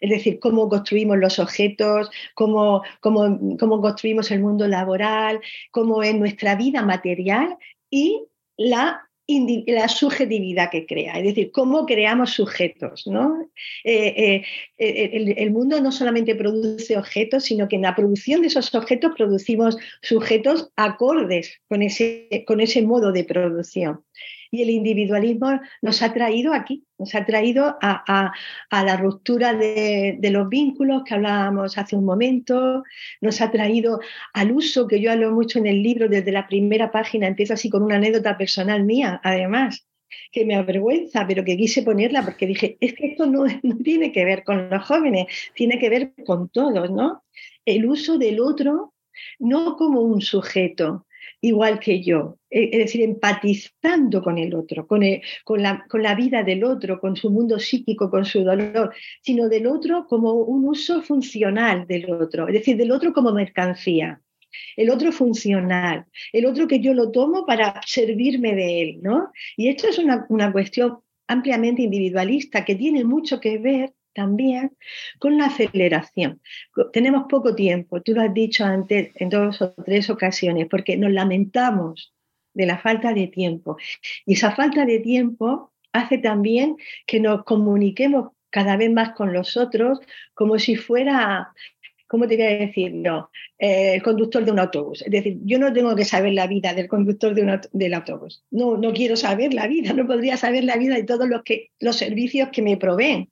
[0.00, 6.54] es decir, cómo construimos los objetos, cómo, cómo, construimos el mundo laboral, cómo es nuestra
[6.56, 7.56] vida material
[7.90, 8.22] y
[8.56, 13.08] la la subjetividad que crea, es decir, cómo creamos sujetos.
[13.08, 13.50] ¿no?
[13.82, 14.42] Eh,
[14.78, 18.72] eh, el, el, mundo no solamente produce objetos, sino que en la producción de esos
[18.74, 24.04] objetos producimos sujetos acordes con ese, con ese modo de producción
[24.56, 28.32] y el individualismo nos ha traído aquí, nos ha traído a,
[28.70, 32.82] la ruptura de, los vínculos que hablábamos hace un momento,
[33.20, 34.00] nos ha traído
[34.32, 37.70] al uso que yo hablo mucho en el libro desde la primera página, empiezo así
[37.70, 39.86] con una anécdota personal mía, además
[40.32, 44.12] que me avergüenza, pero que quise ponerla porque dije, es que esto no, no tiene
[44.12, 47.22] que ver con los jóvenes, tiene que ver con todos, ¿no?
[47.64, 48.94] El uso del otro
[49.38, 51.05] no como un sujeto,
[51.40, 55.02] igual que yo, es decir, empatizando con el otro, con,
[55.44, 59.48] con, la, con, la, vida del otro, con su mundo psíquico, con su dolor, sino
[59.48, 64.20] del otro como un uso funcional del otro, es decir, del otro como mercancía.
[64.76, 69.30] El otro funcional, el otro que yo lo tomo para servirme de él, ¿no?
[69.56, 74.76] Y esto es una, una cuestión ampliamente individualista que tiene mucho que ver también
[75.18, 76.40] con la aceleración.
[76.92, 81.12] Tenemos poco tiempo, tú lo has dicho antes en dos o tres ocasiones, porque nos
[81.12, 82.14] lamentamos
[82.54, 83.76] de la falta de tiempo.
[84.24, 86.76] Y esa falta de tiempo hace también
[87.06, 90.00] que nos comuniquemos cada vez más con los otros,
[90.32, 91.52] como si fuera,
[92.06, 92.94] ¿cómo te voy a decir?
[92.94, 95.02] No, eh, el conductor de un autobús.
[95.02, 98.44] Es decir, yo no tengo que saber la vida del conductor de del autobús.
[98.50, 101.70] No, no quiero saber la vida, no podría saber la vida de todos los, que,
[101.80, 103.30] los servicios que me proveen.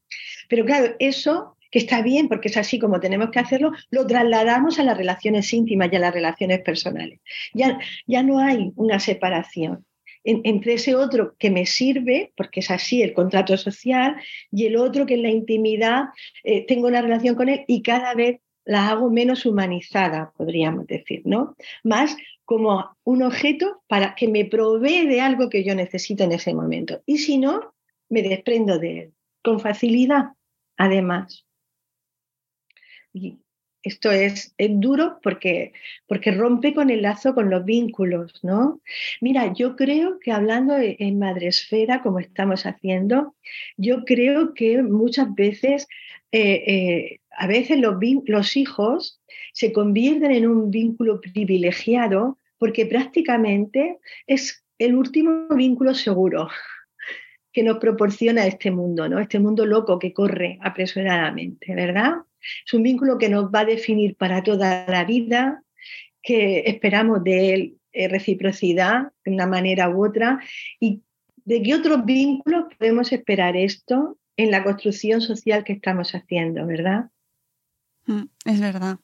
[0.49, 4.79] Pero claro, eso que está bien porque es así como tenemos que hacerlo, lo trasladamos
[4.79, 7.19] a las relaciones íntimas y a las relaciones personales.
[7.53, 9.85] Ya, ya no hay una separación
[10.25, 14.17] entre ese otro que me sirve, porque es así el contrato social,
[14.51, 16.05] y el otro que en la intimidad
[16.43, 21.23] eh, tengo una relación con él y cada vez la hago menos humanizada, podríamos decir,
[21.25, 21.57] ¿no?
[21.83, 26.55] Más como un objeto para que me provee de algo que yo necesito en ese
[26.55, 27.03] momento.
[27.07, 27.75] Y si no,
[28.09, 30.33] me desprendo de él, con facilidad,
[30.77, 31.47] además.
[33.13, 33.39] Y
[33.85, 35.73] esto es, duro porque,
[36.07, 38.81] porque rompe con el lazo con los vínculos, ¿no?
[39.21, 43.35] Mira, yo creo que hablando en madresfera, como estamos haciendo,
[43.77, 45.87] yo creo que muchas veces,
[46.37, 49.21] eh, eh, a veces los, hijos
[49.53, 56.49] se convierten en un vínculo privilegiado porque prácticamente es el último vínculo seguro
[57.53, 59.21] que nos proporciona este mundo, ¿no?
[59.21, 62.15] Este mundo loco que corre apresuradamente, ¿verdad?
[62.67, 65.63] Es un vínculo que nos va a definir para toda la vida,
[66.21, 70.41] que esperamos de él eh, reciprocidad de una manera u otra
[70.81, 71.01] y
[71.45, 77.11] de qué otros vínculos podemos esperar esto en la construcción social que estamos haciendo, ¿verdad?
[78.07, 78.99] Mm, es verdad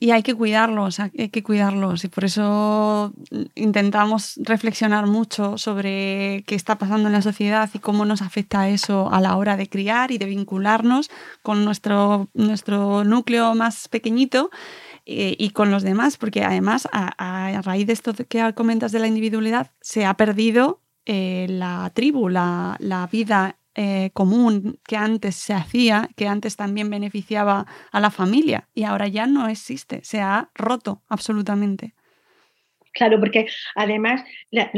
[0.00, 2.04] y hay que cuidarlos, hay que cuidarlos.
[2.04, 3.12] Y por eso
[3.54, 9.12] intentamos reflexionar mucho sobre qué está pasando en la sociedad y cómo nos afecta eso
[9.12, 11.10] a la hora de criar y de vincularnos
[11.42, 14.50] con nuestro, nuestro núcleo más pequeñito
[15.06, 19.06] eh, y con los demás, porque además a, raíz de esto que comentas de la
[19.06, 20.80] individualidad se ha perdido
[21.12, 26.88] eh, la tribu, la, la vida eh, común que antes se hacía, que antes también
[26.88, 31.94] beneficiaba a la familia y ahora ya no existe, se ha roto absolutamente.
[32.92, 34.70] Claro, porque además la,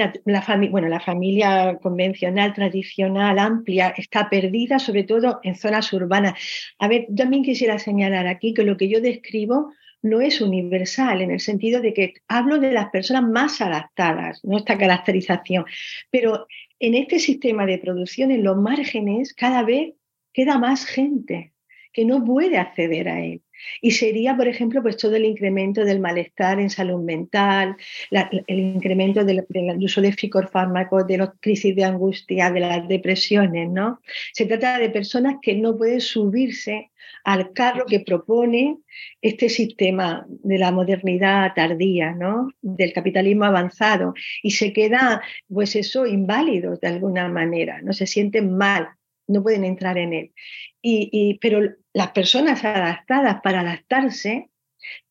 [0.71, 6.39] bueno, la familia convencional, tradicional, amplia, está perdida, sobre todo en zonas urbanas.
[6.79, 11.31] A ver, también quisiera señalar aquí que lo que yo describo no es universal, en
[11.31, 15.65] el sentido de que hablo de las personas más adaptadas, no esta caracterización,
[16.11, 16.47] pero
[16.79, 19.95] en este sistema de producción, en los márgenes, cada vez
[20.33, 21.52] queda más gente
[21.93, 23.43] que no puede acceder a él.
[23.81, 27.77] Y sería, por ejemplo, pues todo el incremento del malestar en salud mental,
[28.11, 29.45] el incremento del,
[29.79, 34.01] uso de psicofármacos, de las crisis de angustia, de las depresiones, ¿no?
[34.33, 36.91] Se trata de personas que no pueden subirse
[37.25, 38.79] al carro que propone
[39.21, 42.49] este sistema de la modernidad tardía, ¿no?
[42.61, 48.57] Del capitalismo avanzado y se queda, pues eso, inválidos de alguna manera, no se sienten
[48.57, 48.89] mal,
[49.29, 50.33] no pueden entrar en él.
[50.85, 51.61] Y, pero
[51.93, 54.49] las personas adaptadas para adaptarse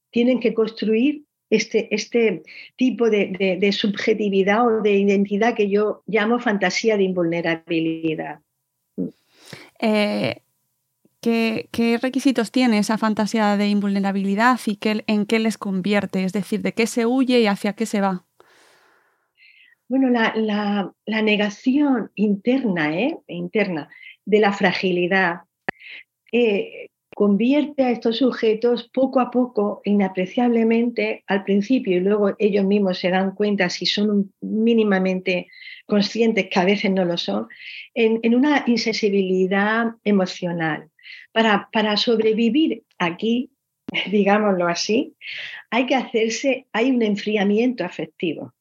[0.10, 2.44] tienen que construir este, este
[2.76, 8.40] tipo de, subjetividad o de identidad que yo llamo fantasía de invulnerabilidad.
[9.80, 10.42] Eh,
[11.22, 16.24] ¿qué, requisitos tiene esa fantasía de invulnerabilidad y qué, en qué les convierte?
[16.24, 18.26] Es decir, ¿de qué se huye y hacia qué se va?
[19.90, 23.18] Bueno, la, negación interna, ¿eh?
[23.28, 23.90] interna
[24.24, 25.42] de la fragilidad,
[26.32, 33.00] eh, convierte a estos sujetos poco a poco, inapreciablemente, al principio, y luego ellos mismos
[33.00, 35.48] se dan cuenta si son mínimamente
[35.86, 37.48] conscientes, que a veces no lo son,
[37.94, 40.90] en, una insensibilidad emocional.
[41.34, 43.52] Para, para sobrevivir aquí,
[44.12, 45.16] digámoslo así,
[45.70, 48.54] hay que hacerse, hay un enfriamiento afectivo.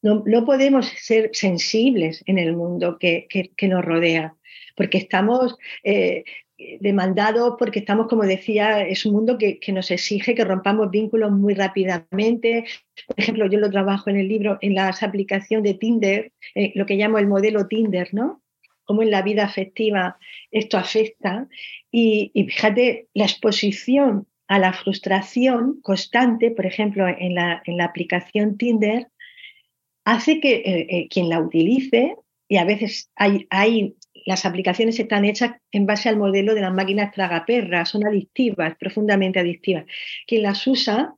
[0.00, 3.28] No, podemos ser sensibles en el mundo que,
[3.62, 4.34] nos rodea,
[4.76, 6.24] porque estamos eh,
[6.80, 11.54] demandados, porque estamos, como decía, es un mundo que, nos exige que rompamos vínculos muy
[11.54, 12.64] rápidamente.
[13.06, 16.86] Por ejemplo, yo lo trabajo en el libro, en la aplicación de Tinder, eh, lo
[16.86, 18.42] que llamo el modelo Tinder, ¿no?
[18.84, 20.18] Cómo en la vida afectiva
[20.50, 21.48] esto afecta.
[21.90, 28.58] Y, fíjate, la exposición a la frustración constante, por ejemplo, en la, en la aplicación
[28.58, 29.08] Tinder,
[30.04, 32.16] hace que eh, eh, quien la utilice,
[32.48, 33.94] y a veces hay, hay,
[34.26, 39.40] las aplicaciones están hechas en base al modelo de las máquinas tragaperras, son adictivas, profundamente
[39.40, 39.84] adictivas.
[40.26, 41.14] Quien las usa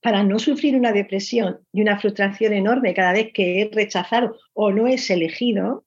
[0.00, 4.72] para no sufrir una depresión y una frustración enorme cada vez que es rechazado o
[4.72, 5.84] no es elegido,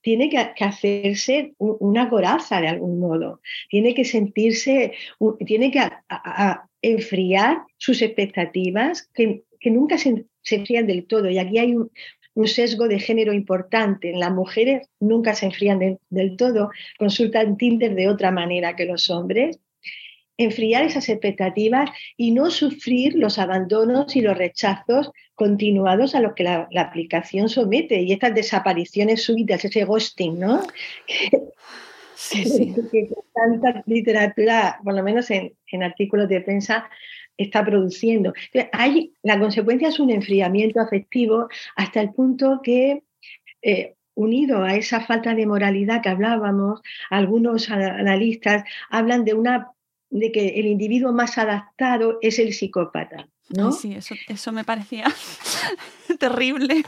[0.00, 4.92] tiene que, hacerse una coraza de algún modo, tiene que sentirse,
[5.44, 5.80] tiene que
[6.80, 11.28] enfriar sus expectativas que, nunca se se enfrían del todo.
[11.28, 11.90] Y aquí hay un
[12.46, 14.12] sesgo de género importante.
[14.14, 19.58] Las mujeres nunca se enfrían del todo, consultan Tinder de otra manera que los hombres.
[20.36, 26.44] Enfriar esas expectativas y no sufrir los abandonos y los rechazos continuados a los que
[26.44, 30.62] la, aplicación somete y estas desapariciones súbitas, ese ghosting, ¿no?
[32.14, 32.74] Sí, sí.
[32.92, 36.88] que tanta literatura, por lo menos en, en artículos de prensa,
[37.38, 38.34] está produciendo.
[38.72, 43.04] hay, la consecuencia es un enfriamiento afectivo hasta el punto que,
[43.62, 49.70] eh, unido a esa falta de moralidad que hablábamos, algunos analistas hablan de, una,
[50.10, 53.28] de que el individuo más adaptado es el psicópata.
[53.48, 53.72] ¿no?
[53.72, 55.06] sí, eso, eso me parecía
[56.18, 56.82] terrible.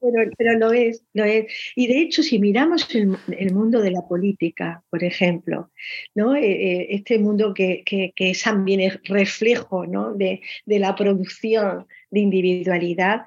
[0.00, 1.46] Pero, lo es, lo es.
[1.74, 5.70] Y de hecho, si miramos el, mundo de la política, por ejemplo,
[6.14, 6.34] ¿no?
[6.34, 10.14] Eh, eh, este mundo que, que, es también reflejo ¿no?
[10.14, 13.22] de, de la producción de individualidad,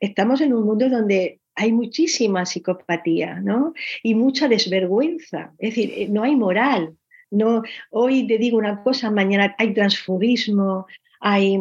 [0.00, 3.74] estamos en un mundo donde hay muchísima psicopatía ¿no?
[4.02, 5.52] y mucha desvergüenza.
[5.58, 6.96] Es decir, eh, no hay moral.
[7.30, 10.86] No, hoy te digo una cosa, mañana hay transfugismo,
[11.26, 11.58] hay,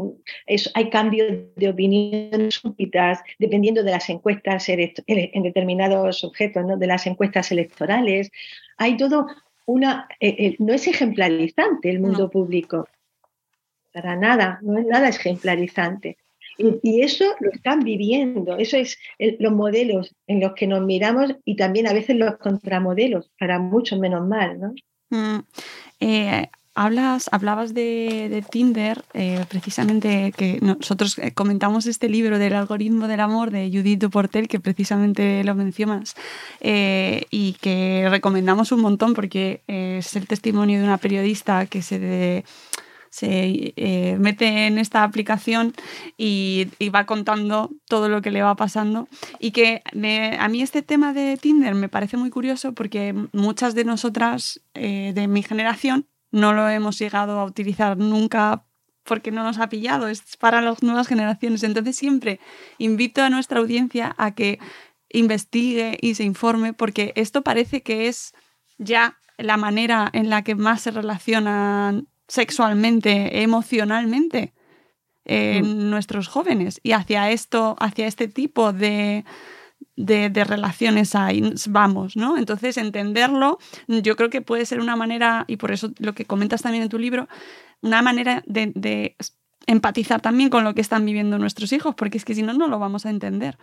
[0.74, 6.76] hay cambios de opinión súbitas dependiendo de las encuestas en determinados objetos, ¿no?
[6.76, 8.30] de las encuestas electorales.
[8.78, 9.26] Hay todo
[9.66, 10.10] una...
[10.20, 12.90] Eh, eh, no es ejemplarizante el mundo público,
[13.94, 16.18] para nada, no es nada ejemplarizante.
[16.58, 19.00] Y, eso lo están viviendo, eso es
[19.40, 23.98] los modelos en los que nos miramos y también a veces los contramodelos, para mucho
[23.98, 24.60] menos mal.
[24.60, 24.74] ¿no?
[25.10, 25.40] Mm,
[26.02, 33.08] eh, Hablas, hablabas de, Tinder, eh, precisamente que nosotros eh, comentamos este libro del algoritmo
[33.08, 36.16] del amor de Judith Duportel, que precisamente lo mencionas,
[36.62, 42.44] eh, y que recomendamos un montón porque es el testimonio de una periodista que se,
[43.12, 45.76] se mete en esta aplicación
[46.18, 49.08] y, va contando todo lo que le va pasando.
[49.38, 49.84] Y que
[50.40, 55.28] a mí este tema de Tinder me parece muy curioso porque muchas de nosotras de
[55.28, 58.66] mi generación no lo hemos llegado a utilizar nunca
[59.04, 61.64] porque no nos ha pillado, es para las nuevas generaciones.
[61.64, 62.40] Entonces siempre
[62.80, 64.60] invito a nuestra audiencia a que
[65.10, 68.34] investigue y se informe porque esto parece que es
[68.78, 74.54] ya la manera en la que más se relacionan sexualmente, emocionalmente
[75.26, 75.90] en mm.
[75.92, 79.24] nuestros jóvenes y hacia esto, hacia este tipo de,
[79.96, 82.38] de, relaciones hay, vamos, ¿no?
[82.38, 86.62] Entonces, entenderlo, yo creo que puede ser una manera, y por eso lo que comentas
[86.62, 87.28] también en tu libro,
[87.82, 89.16] una manera de, de
[89.68, 92.68] empatizar también con lo que están viviendo nuestros hijos, porque es que si no, no
[92.68, 93.58] lo vamos a entender.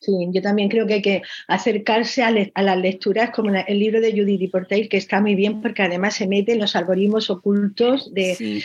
[0.00, 4.12] Sí, yo también creo que hay que acercarse a, las lecturas como el libro de
[4.12, 8.62] Judith Portail, que está muy bien porque además se mete en los algoritmos ocultos de,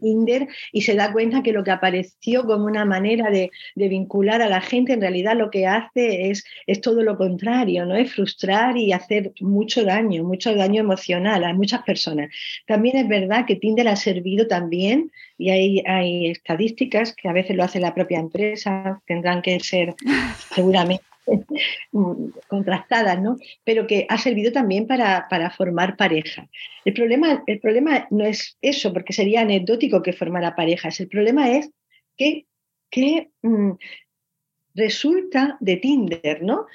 [0.00, 4.48] Tinder y se da cuenta que lo que apareció como una manera de, vincular a
[4.48, 7.96] la gente, en realidad lo que hace es, es todo lo contrario, ¿no?
[7.96, 12.30] Es frustrar y hacer mucho daño, mucho daño emocional a muchas personas.
[12.68, 17.56] También es verdad que Tinder ha servido también y hay, hay estadísticas que a veces
[17.56, 19.94] lo hace la propia empresa, tendrán que ser
[20.54, 21.04] seguramente
[22.48, 23.36] contrastadas, ¿no?
[23.64, 26.48] Pero que ha servido también para, formar pareja.
[26.84, 31.00] El problema, el problema no es eso, porque sería anecdótico que formara parejas.
[31.00, 31.70] El problema es
[32.16, 32.46] que,
[32.90, 33.72] que mm,
[34.74, 36.66] resulta de Tinder, ¿no?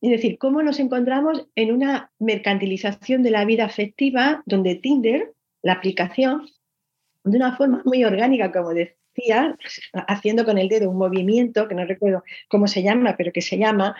[0.00, 5.72] Es decir, cómo nos encontramos en una mercantilización de la vida afectiva donde Tinder, la
[5.72, 6.48] aplicación,
[7.30, 9.56] de una forma muy orgánica, como decía,
[9.92, 13.58] haciendo con el dedo un movimiento, que no recuerdo cómo se llama, pero que se
[13.58, 13.96] llama,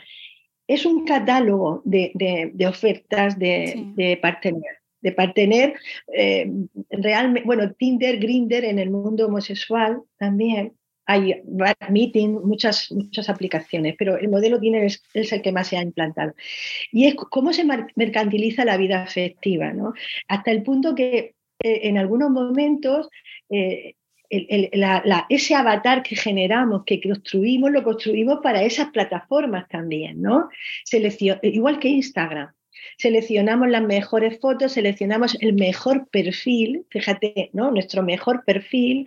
[0.67, 4.79] es un catálogo de, ofertas de, de partener.
[5.01, 5.75] De partener,
[6.13, 6.51] eh,
[6.91, 10.73] realmente, bueno, Tinder, Grinder en el mundo homosexual también,
[11.09, 11.41] hay
[11.89, 16.35] Meeting, muchas, muchas aplicaciones, pero el modelo Tinder es, el que más se ha implantado.
[16.93, 17.65] Y es cómo se
[17.97, 19.95] mercantiliza la vida afectiva, ¿no?
[20.29, 23.09] Hasta el punto que eh, en algunos momentos
[23.51, 23.95] eh,
[24.31, 30.51] ese avatar que generamos, que construimos, lo construimos para esas plataformas también, ¿no?
[31.43, 32.53] igual que Instagram.
[32.99, 37.71] Seleccionamos las mejores fotos, seleccionamos el mejor perfil, fíjate, ¿no?
[37.71, 39.07] Nuestro mejor perfil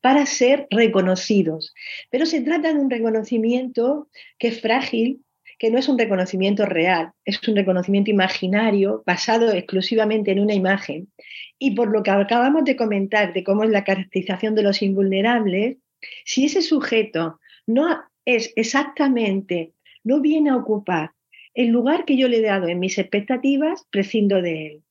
[0.00, 1.74] para ser reconocidos.
[2.10, 4.08] Pero se trata de un reconocimiento
[4.38, 5.20] que es frágil,
[5.60, 11.12] que no es un reconocimiento real, es un reconocimiento imaginario basado exclusivamente en una imagen.
[11.58, 15.76] Y por lo que acabamos de comentar de cómo es la caracterización de los invulnerables,
[16.24, 21.12] si ese sujeto no es exactamente, no viene a ocupar
[21.52, 24.82] el lugar que yo le he dado en mis expectativas, prescindo de él.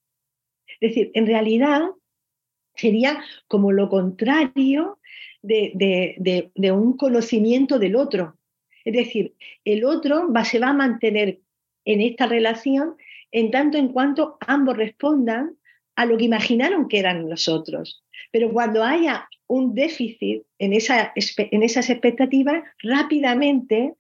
[0.80, 1.82] Es decir, en realidad
[2.76, 4.99] sería como lo contrario
[5.41, 8.38] de, de un conocimiento del otro,
[8.89, 9.35] Es decir,
[9.65, 11.41] el otro va, se va a mantener
[11.85, 12.95] en esta relación
[13.31, 15.57] en tanto en cuanto ambos respondan
[15.95, 18.03] a lo que imaginaron que eran los otros.
[18.31, 23.93] Pero cuando haya un déficit en, en esas expectativas, rápidamente,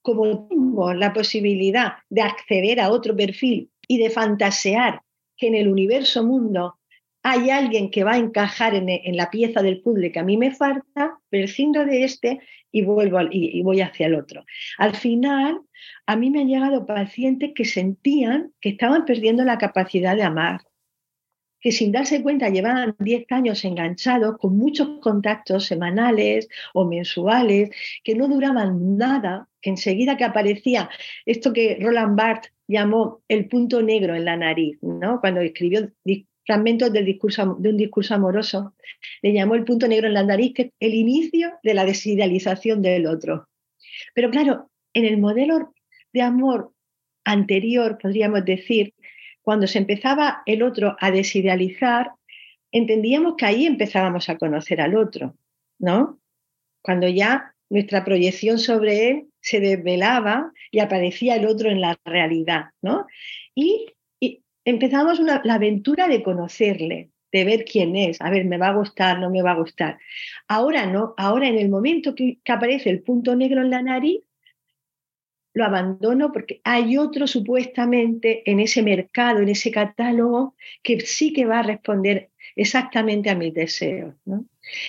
[0.00, 5.02] como tengo la posibilidad de acceder a otro perfil y de fantasear
[5.36, 6.78] que en el universo mundo
[7.22, 10.52] hay alguien que va a encajar en, la pieza del puzzle que a mí me
[10.52, 12.40] falta, prescindo de este
[12.72, 14.44] y vuelvo y, voy hacia el otro.
[14.78, 15.60] Al final,
[16.06, 20.62] a mí me han llegado pacientes que sentían que estaban perdiendo la capacidad de amar,
[21.60, 27.70] que sin darse cuenta llevaban 10 años enganchados con muchos contactos semanales o mensuales
[28.02, 30.88] que no duraban nada, que enseguida que aparecía
[31.26, 35.20] esto que Roland Barthes llamó el punto negro en la nariz, ¿no?
[35.20, 35.90] cuando escribió
[36.50, 38.74] fragmentos de un discurso amoroso,
[39.22, 42.82] le llamó el punto negro en la nariz, que es el inicio de la desidealización
[42.82, 43.48] del otro.
[44.14, 45.72] Pero claro, en el modelo
[46.12, 46.72] de amor
[47.24, 48.94] anterior, podríamos decir,
[49.42, 52.10] cuando se empezaba el otro a desidealizar,
[52.72, 55.36] entendíamos que ahí empezábamos a conocer al otro,
[55.78, 56.18] ¿no?
[56.82, 62.70] Cuando ya nuestra proyección sobre él se desvelaba y aparecía el otro en la realidad,
[62.82, 63.06] ¿no?
[63.54, 63.86] Y
[64.64, 69.18] empezamos la aventura de conocerle, de ver quién es, a ver, me va a gustar,
[69.18, 69.98] no me va a gustar.
[70.48, 74.22] Ahora no, ahora en el momento que, aparece el punto negro en la nariz,
[75.52, 81.44] lo abandono porque hay otro supuestamente en ese mercado, en ese catálogo, que sí que
[81.44, 84.14] va a responder exactamente a mis deseos.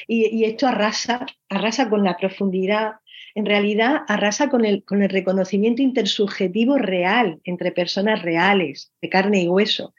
[0.07, 2.93] Y, y, esto arrasa, arrasa con la profundidad
[3.36, 9.43] en realidad arrasa con el, con el reconocimiento intersubjetivo real entre personas reales, de carne
[9.43, 9.93] y hueso,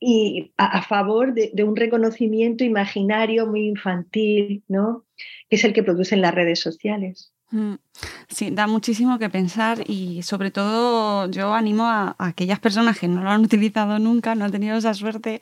[0.00, 5.04] y a, favor de, un reconocimiento imaginario muy infantil, ¿no?
[5.48, 7.32] que es el que producen las redes sociales.
[7.50, 7.76] Mm,
[8.28, 13.22] sí, da muchísimo que pensar y sobre todo yo animo a, aquellas personas que no
[13.22, 15.40] lo han utilizado nunca, no han tenido esa suerte,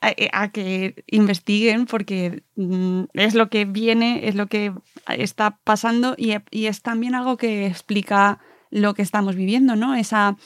[0.00, 4.72] a, eh, que investiguen porque mm, es lo que viene, es lo que
[5.06, 6.34] está pasando y,
[6.66, 8.40] es también algo que explica
[8.70, 9.94] lo que estamos viviendo, ¿no?
[9.94, 10.36] Esa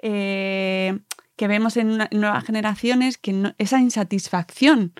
[0.00, 0.98] eh,
[1.36, 4.92] que vemos en nuevas generaciones, que esa insatisfacción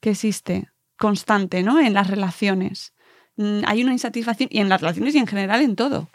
[0.00, 1.80] que existe constante, ¿no?
[1.80, 2.93] En las relaciones.
[3.36, 6.08] Mm, hay una insatisfacción y en las relaciones y en general en todo.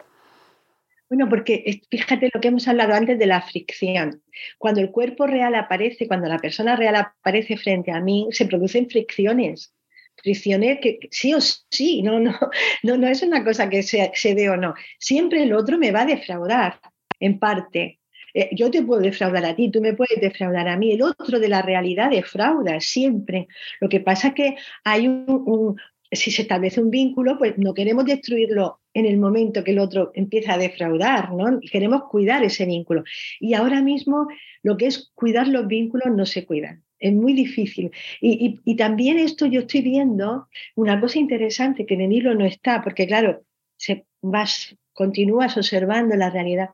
[1.08, 4.22] Bueno, porque fíjate lo que hemos hablado antes de la fricción.
[4.58, 8.88] Cuando el cuerpo real aparece, cuando la persona real aparece frente a mí, se producen
[8.88, 9.74] fricciones.
[10.22, 12.38] Fricciones que sí o sí, no, no,
[12.84, 14.74] no, no es una cosa que se, se dé o no.
[14.98, 16.80] Siempre el otro me va a defraudar,
[17.18, 18.00] en parte.
[18.34, 20.92] Eh, yo te puedo defraudar a ti, tú me puedes defraudar a mí.
[20.92, 23.48] El otro de la realidad defrauda siempre.
[23.80, 25.76] Lo que pasa es que hay un,
[26.12, 30.10] si se establece un vínculo, pues no queremos destruirlo en el momento que el otro
[30.14, 31.60] empieza a defraudar, ¿no?
[31.60, 33.04] Queremos cuidar ese vínculo.
[33.38, 34.28] Y ahora mismo
[34.62, 36.82] lo que es cuidar los vínculos no se cuidan.
[36.98, 37.92] Es muy difícil.
[38.20, 42.82] Y, también esto yo estoy viendo una cosa interesante que en el libro no está,
[42.82, 43.42] porque claro,
[43.76, 46.70] se vas, continúas observando la realidad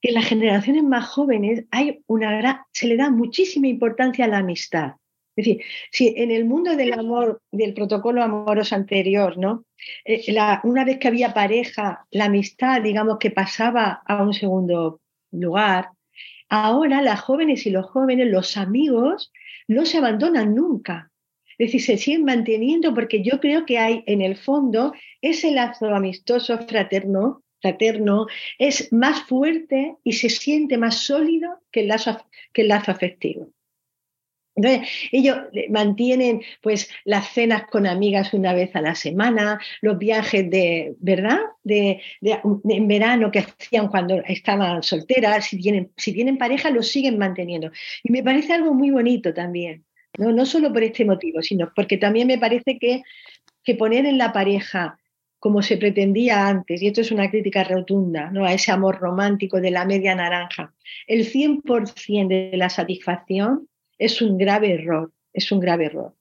[0.00, 4.38] que en las generaciones más jóvenes hay una se le da muchísima importancia a la
[4.38, 4.92] amistad.
[5.38, 5.62] Es decir,
[5.92, 9.66] si en el mundo del amor, del protocolo amoroso anterior, ¿no?
[10.04, 10.34] Eh,
[10.64, 15.90] una vez que había pareja, la amistad, digamos, que pasaba a un segundo lugar,
[16.48, 19.30] ahora las jóvenes y los jóvenes, los amigos,
[19.68, 21.12] no se abandonan nunca.
[21.56, 25.94] Es decir, se siguen manteniendo porque yo creo que hay en el fondo ese lazo
[25.94, 28.26] amistoso, fraterno, fraterno,
[28.58, 33.52] es más fuerte y se siente más sólido que el lazo, que el lazo afectivo.
[34.58, 35.38] Entonces, ellos
[35.70, 41.38] mantienen pues las cenas con amigas una vez a la semana, los viajes de, ¿verdad?
[41.62, 47.18] De, en verano que hacían cuando estaban solteras, si tienen, si tienen pareja, lo siguen
[47.18, 47.70] manteniendo.
[48.02, 49.84] Y me parece algo muy bonito también,
[50.18, 53.02] no, no solo por este motivo, sino porque también me parece que,
[53.62, 54.98] que poner en la pareja
[55.38, 58.44] como se pretendía antes, y esto es una crítica rotunda ¿no?
[58.44, 60.74] a ese amor romántico de la media naranja,
[61.06, 63.68] el 100% de la satisfacción
[63.98, 66.14] es un grave error, es un grave error.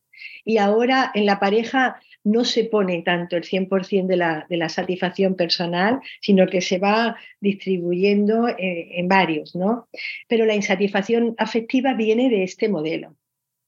[0.43, 4.69] Y ahora en la pareja no se pone tanto el 100% de la, de la
[4.69, 9.87] satisfacción personal, sino que se va distribuyendo eh, en varios, ¿no?
[10.27, 13.15] Pero la insatisfacción afectiva viene de este modelo,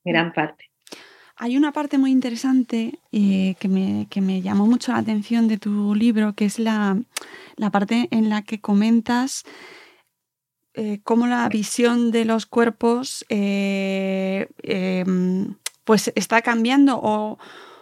[0.03, 0.66] gran parte.
[1.38, 5.57] Hay una parte muy interesante eh, que, me, que, me, llamó mucho la atención de
[5.57, 7.01] tu libro, que es la,
[7.55, 9.45] la parte en la que comentas
[10.80, 17.38] eh, cómo la visión de los cuerpos eh, em, pues está cambiando o,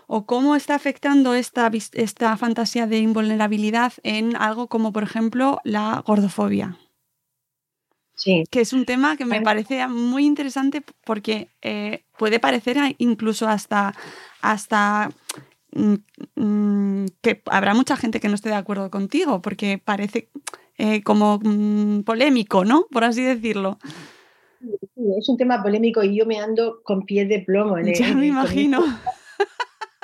[0.07, 6.03] o cómo está afectando esta, esta fantasía de invulnerabilidad en algo como, por ejemplo, la
[6.07, 6.79] gordofobia.
[8.15, 8.45] Sí.
[8.49, 13.93] Que es un tema que me parece muy interesante porque eh, puede parecer incluso hasta,
[14.41, 15.11] hasta
[15.73, 15.95] mm,
[16.35, 20.29] mm, que habrá mucha gente que no esté de acuerdo contigo, porque parece
[20.77, 22.87] eh, como mm, polémico, ¿no?
[22.91, 23.77] Por así decirlo.
[25.17, 27.77] es un tema polémico y yo me ando con pies de plomo.
[27.77, 28.83] En ya me imagino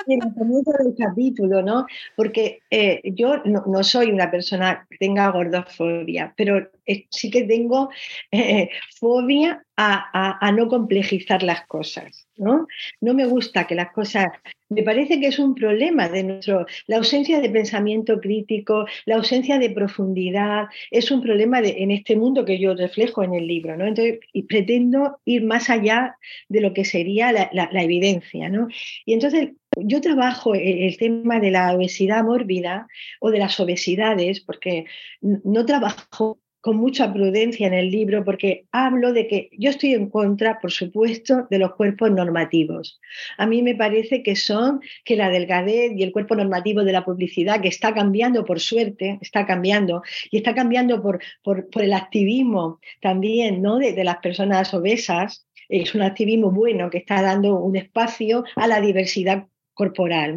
[0.06, 1.86] en el comienzo del capítulo, ¿no?
[2.16, 6.68] Porque eh, yo no, soy una persona que tenga gordofobia, pero
[7.10, 7.90] sí que tengo
[8.30, 8.68] eh,
[8.98, 12.66] fobia a, no complejizar las cosas, ¿no?
[13.00, 14.26] No me gusta que las cosas...
[14.68, 16.66] Me parece que es un problema de nuestro...
[16.86, 22.44] La ausencia de pensamiento crítico, la ausencia de profundidad, es un problema en este mundo
[22.44, 23.86] que yo reflejo en el libro, ¿no?
[23.86, 26.16] Entonces, pretendo ir más allá
[26.48, 28.68] de lo que sería la, la evidencia, ¿no?
[29.04, 32.86] Y entonces yo trabajo el tema de la obesidad mórbida
[33.20, 34.86] o de las obesidades, porque
[35.20, 40.08] no trabajo con mucha prudencia en el libro porque hablo de que yo estoy en
[40.08, 43.02] contra, por supuesto, de los cuerpos normativos.
[43.36, 47.04] A mí me parece que son que la delgadez y el cuerpo normativo de la
[47.04, 52.80] publicidad, que está cambiando por suerte, está cambiando, y está cambiando por, por, el activismo
[53.02, 53.76] también ¿no?
[53.76, 58.66] de, de las personas obesas, es un activismo bueno que está dando un espacio a
[58.66, 60.36] la diversidad corporal,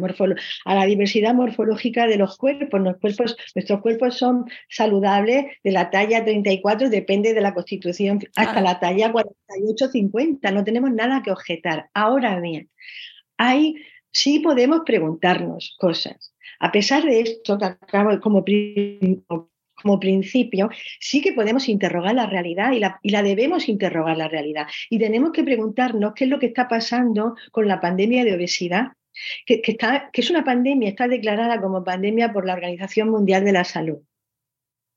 [0.64, 2.80] a la diversidad morfológica de los cuerpos.
[3.00, 3.36] cuerpos.
[3.54, 9.12] Nuestros cuerpos son saludables de la talla 34, depende de la constitución, hasta la talla
[9.12, 10.52] 48-50.
[10.52, 11.88] No tenemos nada que objetar.
[11.94, 12.68] Ahora bien,
[13.36, 13.76] hay,
[14.10, 16.34] sí podemos preguntarnos cosas.
[16.60, 18.44] A pesar de esto, que acabo como,
[19.80, 20.70] como principio,
[21.00, 24.66] sí que podemos interrogar la realidad y la, y la, debemos interrogar la realidad.
[24.90, 28.88] Y tenemos que preguntarnos qué es lo que está pasando con la pandemia de obesidad
[29.46, 33.52] que, está, que es una pandemia, está declarada como pandemia por la Organización Mundial de
[33.52, 33.98] la Salud.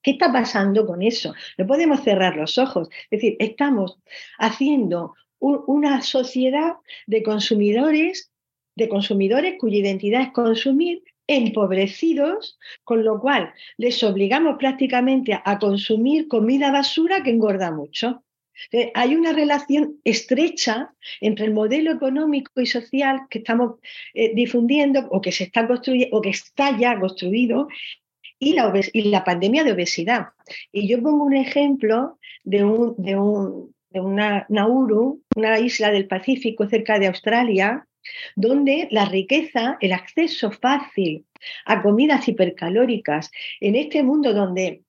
[0.02, 1.36] ¿Qué está pasando con eso?
[1.58, 2.90] No podemos cerrar los ojos.
[3.10, 4.00] Es decir, estamos
[4.40, 6.74] haciendo una sociedad
[7.08, 8.32] de consumidores,
[8.76, 16.28] de consumidores cuya identidad es consumir, empobrecidos, con lo cual les obligamos prácticamente a consumir
[16.28, 18.24] comida basura que engorda mucho.
[18.72, 23.80] Eh, hay una relación estrecha entre el modelo económico y social que estamos
[24.14, 27.68] eh, difundiendo o que se está construyendo o que está ya construido
[28.40, 30.28] y la, y la, pandemia de obesidad.
[30.72, 36.08] Y yo pongo un ejemplo de, un, de, un, de una Nauru, una isla del
[36.08, 37.86] Pacífico cerca de Australia,
[38.36, 41.26] donde la riqueza, el acceso fácil
[41.66, 44.82] a comidas hipercalóricas, en este mundo donde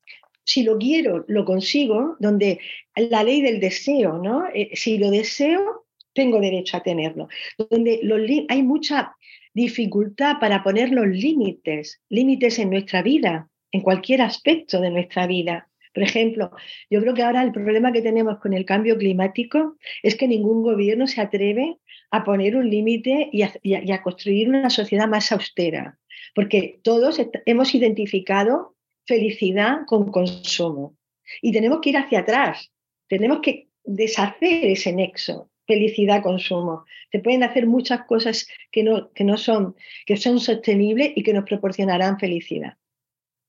[0.45, 2.59] si lo quiero, lo consigo, donde
[2.97, 4.47] la ley del deseo, ¿no?
[4.53, 7.29] Eh, si lo deseo, tengo derecho a tenerlo.
[7.71, 8.01] Donde
[8.49, 9.15] hay mucha
[9.55, 15.69] dificultad para poner los límites, límites en nuestra vida, en cualquier aspecto de nuestra vida.
[15.95, 16.51] Por ejemplo,
[16.91, 20.63] yo creo que ahora el problema que tenemos con el cambio climático es que ningún
[20.63, 21.79] gobierno se atreve
[22.11, 25.99] a poner un límite y, a construir una sociedad más austera,
[26.35, 28.72] porque todos hemos identificado
[29.07, 30.97] felicidad con consumo.
[31.41, 32.71] Y tenemos que ir hacia atrás,
[33.09, 36.85] tenemos que deshacer ese nexo, felicidad-consumo.
[37.11, 39.75] Se pueden hacer muchas cosas que no, que no son,
[40.07, 42.77] que son sostenibles y que nos proporcionarán felicidad.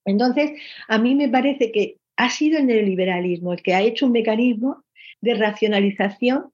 [0.05, 0.51] Entonces,
[0.87, 4.83] a mí me parece que ha sido el neoliberalismo el que ha hecho un mecanismo
[5.21, 6.51] de racionalización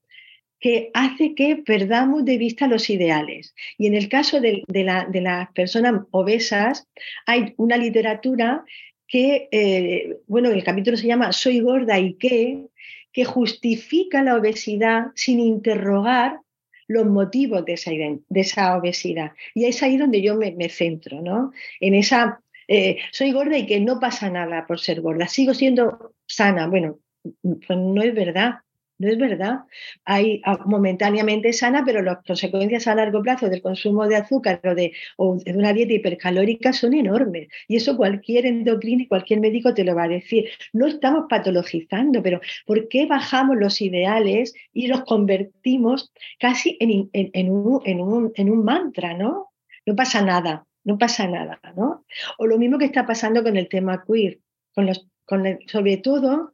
[0.60, 3.56] que hace que perdamos de vista los ideales.
[3.78, 6.88] Y en el caso de, la, de las personas obesas,
[7.26, 8.66] hay una literatura
[9.10, 12.68] que, eh, bueno, el capítulo se llama Soy gorda y qué,
[13.12, 16.40] que justifica la obesidad sin interrogar
[16.88, 19.32] los motivos de esa, de esa obesidad.
[19.54, 21.52] Y es ahí donde yo me, centro, ¿no?
[21.80, 26.14] En esa, eh, soy gorda y que no pasa nada por ser gorda, sigo siendo
[26.28, 26.68] sana.
[26.68, 27.00] Bueno,
[27.42, 28.60] pues no es verdad.
[29.00, 29.62] No es verdad.
[30.04, 34.76] Hay ah, momentáneamente sana, pero las consecuencias a largo plazo del consumo de azúcar o
[34.76, 37.48] de, una dieta hipercalórica son enormes.
[37.70, 40.50] Y eso cualquier endocrino y cualquier médico te lo va a decir.
[40.74, 48.66] No estamos patologizando, pero ¿por qué bajamos los ideales y los convertimos casi en, un,
[48.66, 49.54] mantra, ¿no?
[49.86, 52.04] No pasa nada, no pasa nada, ¿no?
[52.38, 54.40] O lo mismo que está pasando con el tema queer,
[54.76, 56.54] con los, con sobre todo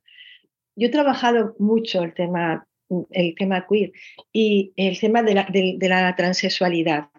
[0.76, 2.68] yo he trabajado mucho el tema,
[3.12, 3.92] el tema queer
[4.32, 7.10] y el tema de la, de, transexualidad.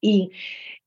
[0.00, 0.30] Y,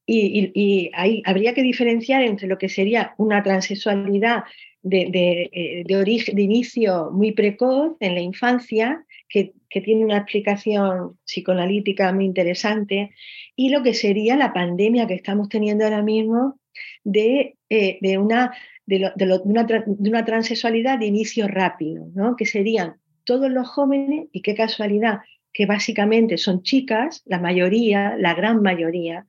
[0.06, 4.44] y, ahí habría que diferenciar entre lo que sería una transexualidad
[4.82, 10.04] de, de, eh, de, origen, de inicio muy precoz en la infancia, que que tiene
[10.04, 13.12] una explicación psicoanalítica muy interesante,
[13.56, 16.60] y lo que sería la pandemia que estamos teniendo ahora mismo
[17.04, 18.54] de, eh, una,
[18.98, 22.36] de, una, de, transexualidad de inicio rápido, ¿no?
[22.36, 25.20] que serían todos los jóvenes, y qué casualidad,
[25.54, 29.28] que básicamente son chicas, la mayoría, la gran mayoría,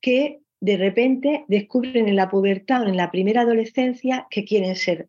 [0.00, 5.08] que de repente descubren en la pubertad o en la primera adolescencia que quieren ser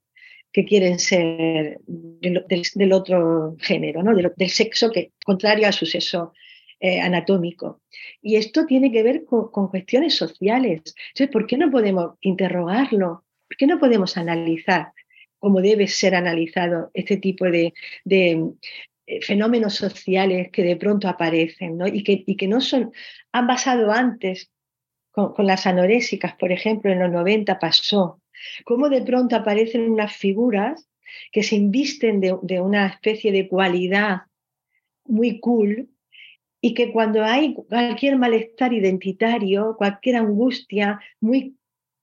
[0.54, 4.16] que quieren ser del, otro género, ¿no?
[4.16, 6.34] del, sexo que contrario a su sexo
[6.80, 7.82] eh, anatómico.
[8.24, 10.82] Y esto tiene que ver con, cuestiones sociales.
[11.10, 13.26] Entonces, ¿por qué no podemos interrogarlo?
[13.48, 14.92] ¿Por qué no podemos analizar
[15.40, 17.74] cómo debe ser analizado este tipo de,
[18.06, 21.88] eh, fenómenos sociales que de pronto aparecen ¿no?
[21.88, 22.92] Y, que, no son,
[23.32, 24.52] han basado antes
[25.12, 28.22] con, las anorésicas, por ejemplo, en los 90 pasó,
[28.66, 30.88] cómo de pronto aparecen unas figuras
[31.32, 34.24] que se invisten de, una especie de cualidad
[35.06, 35.90] muy cool
[36.60, 41.56] y que cuando hay cualquier malestar identitario, cualquier angustia muy,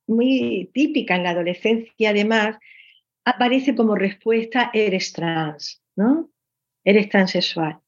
[0.06, 2.56] muy típica en la adolescencia además,
[3.24, 6.30] aparece como respuesta eres trans, ¿no?
[6.84, 7.80] Eres transexual.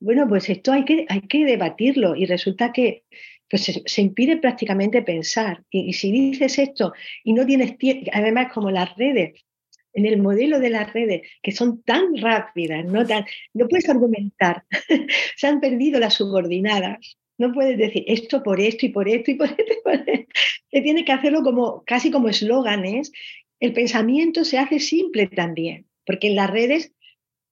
[0.00, 3.04] Bueno, pues esto hay que, hay que debatirlo y resulta que
[3.48, 5.64] pues se, impide prácticamente pensar.
[5.70, 6.92] Y, si dices esto
[7.22, 9.44] y no tienes tiempo, además como las redes,
[9.92, 14.64] en el modelo de las redes, que son tan rápidas, no, tan, no puedes argumentar,
[15.36, 17.16] se han perdido las subordinadas.
[17.38, 19.62] No puedes decir esto por esto y por esto y por esto.
[19.62, 20.32] Y por esto.
[20.70, 23.12] Se tiene que hacerlo como, casi como eslóganes.
[23.60, 26.92] El pensamiento se hace simple también, porque en las redes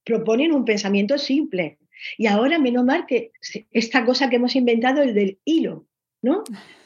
[0.03, 1.79] proponen un pensamiento simple.
[2.17, 3.31] Y ahora, menos mal que
[3.71, 5.87] esta cosa que hemos inventado, el del hilo,
[6.21, 6.43] ¿no?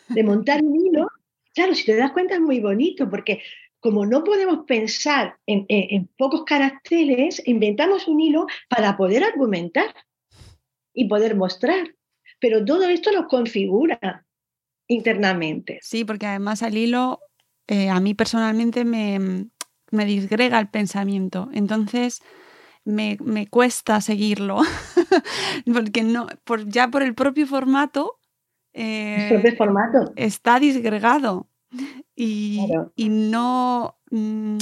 [0.10, 1.08] De montar un hilo,
[1.54, 3.42] claro, si te das cuenta es muy bonito, porque
[3.80, 9.94] como no podemos pensar en, pocos caracteres, inventamos un hilo para poder argumentar
[10.94, 11.96] y poder mostrar.
[12.40, 14.26] Pero todo esto nos configura
[14.88, 15.80] internamente.
[15.82, 17.20] Sí, porque además el hilo
[17.68, 19.50] eh, a mí personalmente me,
[19.92, 21.50] me disgrega el pensamiento.
[21.54, 22.22] Entonces,
[22.88, 24.62] me, cuesta seguirlo,
[25.74, 28.20] porque no, por, ya por el propio formato,
[28.74, 30.14] eh, formato.
[30.16, 31.48] está disgregado
[32.16, 32.60] y,
[33.10, 34.58] no mm,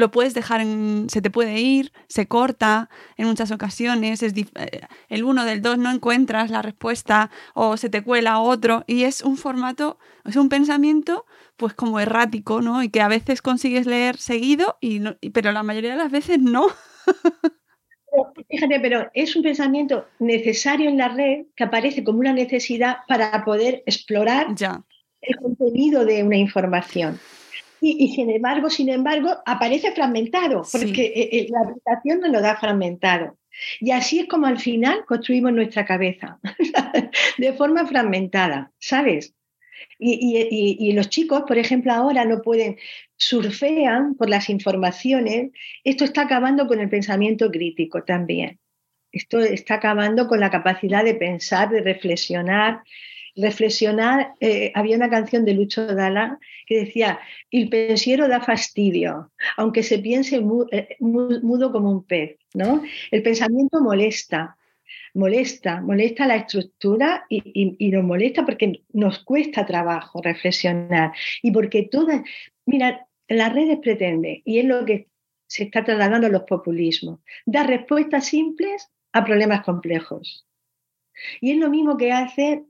[0.00, 4.80] lo puedes dejar en, se te puede ir, se corta en muchas ocasiones, es eh,
[5.08, 9.22] el uno del dos no encuentras la respuesta o se te cuela otro y es
[9.22, 11.26] un formato, es un pensamiento
[11.56, 12.82] pues como errático, ¿no?
[12.82, 16.66] Y que a veces consigues leer seguido, y pero la mayoría de las veces no.
[18.48, 23.44] Fíjate, pero es un pensamiento necesario en la red que aparece como una necesidad para
[23.44, 24.48] poder explorar
[25.20, 27.20] el contenido de una información.
[27.80, 32.56] Y, sin embargo, sin embargo, aparece fragmentado, porque eh, eh, la aplicación nos lo da
[32.56, 33.38] fragmentado.
[33.80, 36.38] Y así es como al final construimos nuestra cabeza,
[37.38, 39.34] de forma fragmentada, ¿sabes?
[39.98, 42.76] Y, los chicos, por ejemplo, ahora no pueden,
[43.16, 45.50] surfean por las informaciones.
[45.84, 48.58] Esto está acabando con el pensamiento crítico también.
[49.12, 52.82] Esto está acabando con la capacidad de pensar, de reflexionar.
[53.36, 57.18] Reflexionar, eh, había una canción de Lucho Dalla que decía,
[57.50, 62.82] el pensiero da fastidio, aunque se piense eh, mudo como un pez, ¿no?
[63.10, 64.56] El pensamiento molesta,
[65.14, 71.12] molesta, molesta la estructura y, nos molesta porque nos cuesta trabajo reflexionar
[71.42, 72.22] y porque todas,
[72.66, 75.08] mira, las redes pretende, y es lo que
[75.46, 80.46] se está trasladando a los populismos, dar respuestas simples a problemas complejos.
[81.40, 82.64] Y es lo mismo que hace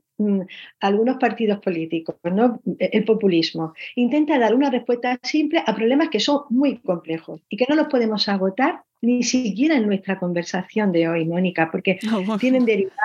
[0.79, 2.61] algunos partidos políticos, ¿no?
[2.77, 3.73] el populismo.
[3.95, 7.87] Intenta dar una respuesta simple a problemas que son muy complejos y que no los
[7.87, 11.99] podemos agotar ni siquiera en nuestra conversación de hoy, Mónica, porque
[12.39, 12.95] tienen derivadas,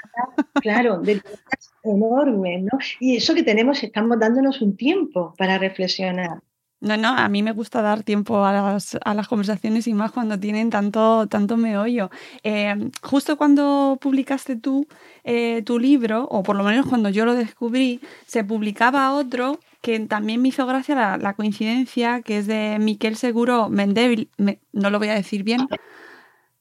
[0.61, 2.79] claro, derivadas enormes, ¿no?
[3.01, 6.41] Y eso que tenemos, estamos dándonos un tiempo para reflexionar.
[6.81, 10.13] No, no, a mí me gusta dar tiempo a las, a las conversaciones y más
[10.13, 12.11] cuando tienen tanto, tanto meollo.
[12.43, 14.87] Eh, justo cuando publicaste tú
[15.25, 19.99] eh, tu libro, o por lo menos cuando yo lo descubrí, se publicaba otro que
[20.01, 24.31] también me hizo gracia la, coincidencia, que es de Miquel Seguro Mendevil,
[24.73, 25.69] no lo voy a decir bien,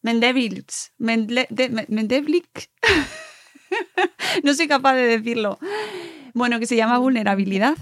[0.02, 2.70] Mendevils, Mendevlik,
[4.44, 5.58] no soy capaz de decirlo,
[6.34, 7.76] bueno, que se llama Vulnerabilidad.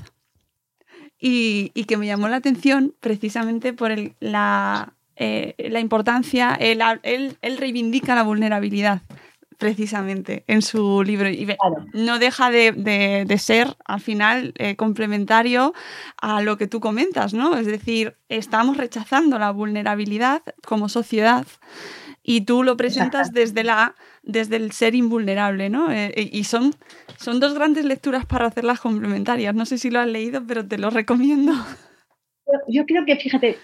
[1.25, 8.13] Y, que me llamó la atención precisamente por la, eh, la importancia, él, él reivindica
[8.13, 9.01] la vulnerabilidad
[9.63, 11.29] precisamente en su libro.
[11.29, 11.47] Y
[11.93, 15.73] no deja de, ser al final eh, complementario
[16.21, 17.55] a lo que tú comentas, ¿no?
[17.55, 21.47] Es decir, estamos rechazando la vulnerabilidad como sociedad.
[22.23, 25.91] Y tú lo presentas desde, la, desde el ser invulnerable, ¿no?
[25.91, 26.73] Eh, eh, y son,
[27.17, 29.53] son dos grandes lecturas para hacerlas complementarias.
[29.53, 31.51] No sé si lo has leído, pero te lo recomiendo.
[32.69, 33.57] Yo creo que, fíjate,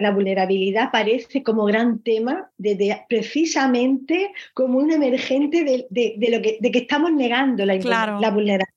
[0.00, 6.70] la, vulnerabilidad aparece como gran tema de, precisamente como un emergente de, lo que, de
[6.70, 8.74] que estamos negando la, la vulnerabilidad.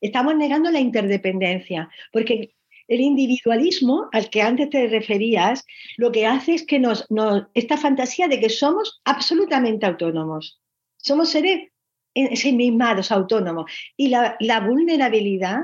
[0.00, 2.54] Estamos negando la interdependencia, porque
[2.92, 5.64] el individualismo al que antes te referías,
[5.96, 7.06] lo que hace es que nos,
[7.54, 10.60] esta fantasía de que somos absolutamente autónomos.
[10.98, 11.70] Somos seres
[12.14, 13.70] ensimismados, autónomos.
[13.96, 15.62] Y la, vulnerabilidad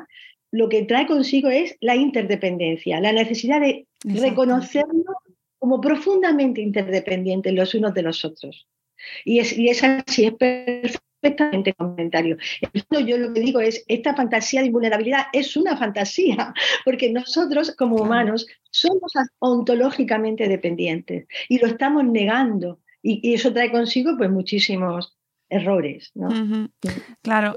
[0.50, 5.16] lo que trae consigo es la interdependencia, la necesidad de reconocernos
[5.58, 8.66] como profundamente interdependientes los unos de los otros.
[9.26, 12.36] Y es, y es así, es perfecto perfectamente comentario.
[12.90, 16.52] yo lo que digo es, esta fantasía de invulnerabilidad es una fantasía,
[16.84, 24.16] porque nosotros como humanos somos ontológicamente dependientes y lo estamos negando y, eso trae consigo
[24.16, 25.16] pues muchísimos
[25.48, 26.10] errores.
[26.14, 26.28] ¿no?
[27.22, 27.56] Claro.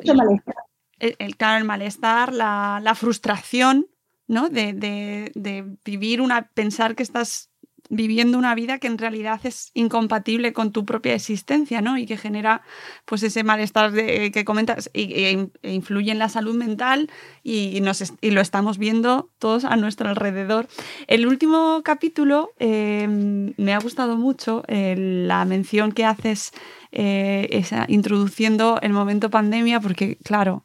[1.00, 3.88] El, claro, el malestar, la, la frustración
[4.32, 4.48] ¿no?
[4.50, 7.51] De, de, de, vivir una, pensar que estás
[7.92, 11.98] viviendo una vida que en realidad es incompatible con tu propia existencia, ¿no?
[11.98, 12.62] Y que genera
[13.06, 17.12] pues ese malestar de, que comentas e, influye en la salud mental
[17.44, 20.68] y, nos, y, lo estamos viendo todos a nuestro alrededor.
[21.08, 26.54] El último capítulo em, me ha gustado mucho eh, la mención que haces
[26.94, 30.64] eh, introduciendo el momento pandemia, porque claro,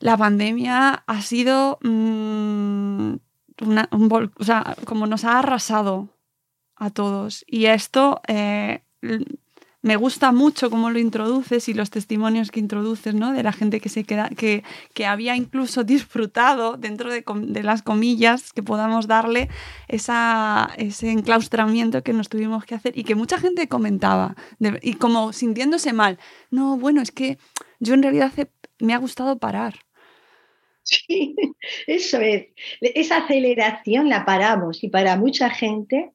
[0.00, 1.78] la pandemia ha sido...
[1.80, 3.14] Mm,
[4.40, 6.13] sea, como nos ha arrasado
[6.76, 7.44] a todos.
[7.46, 8.82] Y esto eh,
[9.84, 13.34] me gusta mucho cómo lo introduces y los testimonios que introduces, ¿no?
[13.34, 14.64] De la gente que se queda, que,
[14.94, 17.22] que había incluso disfrutado dentro de,
[17.62, 19.50] las comillas que podamos darle
[19.88, 24.36] esa, ese enclaustramiento que nos tuvimos que hacer y que mucha gente comentaba
[24.80, 26.18] y como sintiéndose mal.
[26.50, 27.36] No, bueno, es que
[27.78, 28.32] yo en realidad
[28.78, 29.80] me ha gustado parar.
[30.82, 31.36] Sí,
[31.86, 32.46] eso es.
[32.80, 36.12] Esa aceleración la paramos y para mucha gente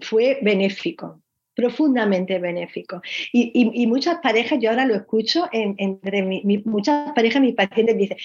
[0.00, 1.22] fue benéfico,
[1.54, 3.00] profundamente benéfico.
[3.32, 6.22] Y, muchas parejas, yo ahora lo escucho, entre
[6.64, 8.18] muchas parejas, mis pacientes dicen,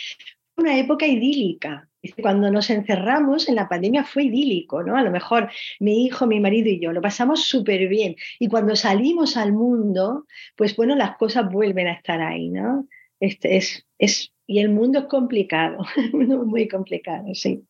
[0.59, 1.85] una época idílica.
[2.21, 4.95] Cuando nos encerramos en la pandemia fue idílico, ¿no?
[4.95, 5.49] A lo mejor
[5.81, 8.15] mi hijo, mi marido y yo lo pasamos súper bien.
[8.39, 10.25] Y cuando salimos al mundo,
[10.55, 12.87] pues bueno, las cosas vuelven a estar ahí, ¿no?
[13.19, 15.79] Este es, es, y el mundo es complicado,
[16.13, 17.65] muy complicado, sí.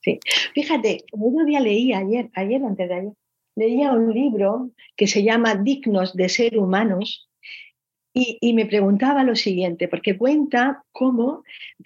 [0.00, 0.18] sí.
[0.54, 3.12] Fíjate, un día leí ayer, ayer antes de ayer,
[3.56, 7.28] leía un libro que se llama Dignos de ser humanos
[8.16, 11.42] y, me preguntaba lo siguiente, porque cuenta cómo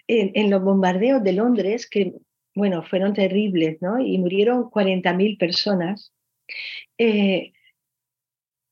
[0.07, 2.13] en, los bombardeos de Londres, que
[2.55, 3.99] bueno, fueron terribles, ¿no?
[3.99, 6.13] Y murieron 40.000 personas,
[6.99, 7.53] eh,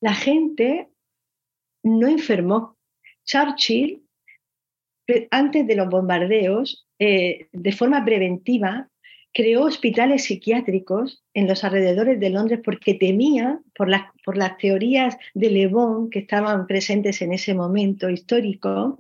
[0.03, 0.89] la gente
[1.83, 2.77] no enfermó.
[3.25, 4.03] Churchill,
[5.31, 8.91] antes de los bombardeos, eh, de forma preventiva,
[9.37, 15.19] creó hospitales psiquiátricos en los alrededores de Londres porque temía por las, por las teorías
[15.35, 18.99] de Le Bon que estaban presentes en ese momento histórico,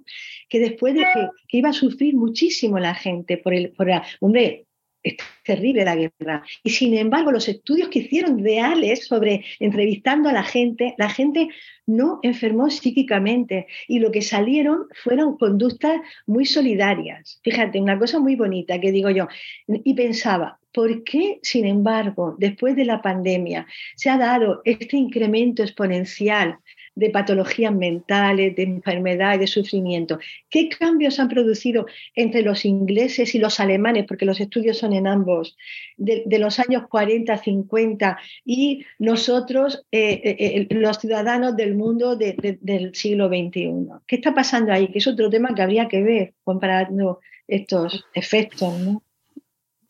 [0.51, 1.07] que después de
[1.49, 3.89] que, iba a sufrir muchísimo la gente por el, por
[4.21, 4.66] hombre,
[5.07, 6.43] es terrible la guerra.
[6.65, 11.49] Y sin embargo, los estudios que hicieron reales sobre entrevistando a la gente, la gente
[11.87, 17.41] no enfermó psíquicamente y lo que salieron fueron conductas muy solidarias.
[17.45, 19.29] Fíjate, una cosa muy bonita que digo yo,
[19.69, 25.63] y pensaba, ¿por qué, sin embargo, después de la pandemia se ha dado este incremento
[25.63, 26.59] exponencial
[26.97, 30.19] de patologías mentales, de enfermedad y de sufrimiento.
[30.49, 34.07] ¿Qué cambios han producido entre los ingleses y los alemanes?
[34.09, 35.57] Porque los estudios son en ambos,
[35.99, 42.95] de, los años 40, 50 y nosotros, eh, eh, eh, los ciudadanos del mundo del
[42.95, 43.89] siglo XXI.
[44.07, 44.89] ¿Qué está pasando ahí?
[44.89, 48.75] Que es otro tema que habría que ver comparando estos efectos,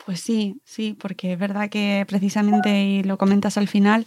[0.04, 4.06] Pues sí, sí, porque es verdad que precisamente, y lo comentas al final,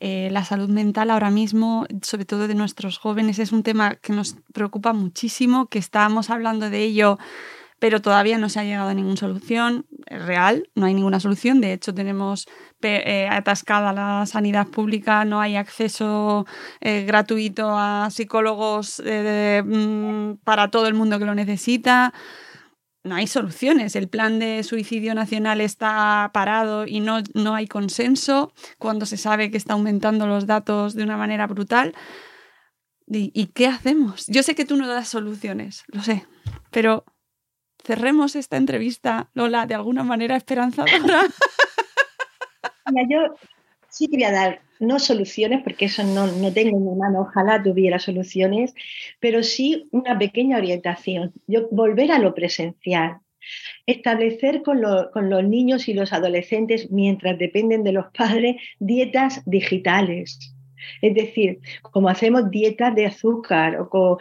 [0.00, 4.12] eh, la salud mental ahora mismo, sobre todo de nuestros jóvenes, es un tema que
[4.12, 7.18] nos preocupa muchísimo, que estamos hablando de ello,
[7.80, 11.60] pero todavía no se ha llegado a ninguna solución real, no hay ninguna solución.
[11.60, 12.48] De hecho, tenemos
[12.82, 16.46] eh, atascada la sanidad pública, no hay acceso
[16.80, 22.12] eh, gratuito a psicólogos mm, para todo el mundo que lo necesita
[23.04, 23.96] no hay soluciones.
[23.96, 29.50] El plan de suicidio nacional está parado y no, no hay consenso cuando se sabe
[29.50, 31.94] que está aumentando los datos de una manera brutal.
[33.10, 34.26] ¿Y, qué hacemos?
[34.26, 36.26] Yo sé que tú no das soluciones, lo sé,
[36.70, 37.06] pero
[37.82, 41.22] cerremos esta entrevista, Lola, de alguna manera esperanzadora.
[43.08, 43.18] yo
[43.88, 47.20] sí que voy a dar no soluciones, porque eso no, no tengo en mi mano,
[47.20, 48.74] ojalá tuviera soluciones,
[49.20, 51.32] pero sí una pequeña orientación.
[51.46, 53.18] Yo, volver a lo presencial,
[53.86, 54.80] establecer con,
[55.12, 60.54] con, los niños y los adolescentes, mientras dependen de los padres, dietas digitales.
[61.02, 64.18] Es decir, como hacemos dietas de azúcar, o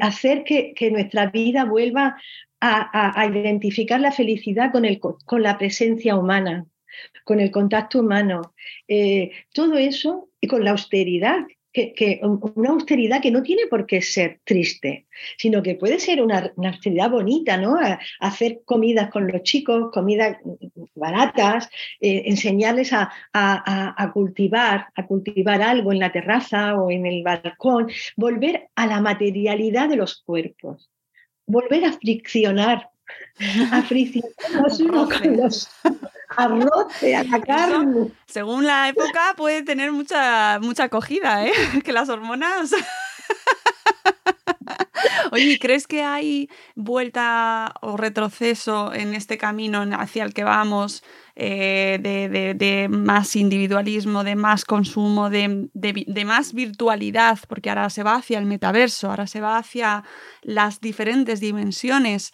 [0.00, 2.16] hacer que, que, nuestra vida vuelva
[2.60, 6.66] a, a, identificar la felicidad con, el, con la presencia humana
[7.24, 8.54] con el contacto humano,
[8.88, 14.00] eh, todo eso y con la austeridad, que, una austeridad que no tiene por qué
[14.00, 17.76] ser triste, sino que puede ser una, austeridad bonita, ¿no?
[18.20, 20.38] hacer comidas con los chicos, comidas
[20.94, 21.68] baratas,
[22.00, 27.90] eh, enseñarles a, a, cultivar, a cultivar algo en la terraza o en el balcón,
[28.16, 30.90] volver a la materialidad de los cuerpos,
[31.46, 32.90] volver a friccionar
[33.72, 34.30] a friccionar
[35.36, 35.68] los
[36.36, 38.10] arroce, a la carne.
[38.26, 41.52] según la época puede tener mucha, mucha acogida, ¿eh?
[41.84, 42.74] Que las hormonas...
[45.32, 51.02] Oye, ¿crees que hay vuelta o retroceso en este camino hacia el que vamos
[51.34, 57.38] eh, de, más individualismo, de más consumo, de, de, más virtualidad?
[57.48, 60.04] Porque ahora se va hacia el metaverso, ahora se va hacia
[60.42, 62.32] las diferentes dimensiones.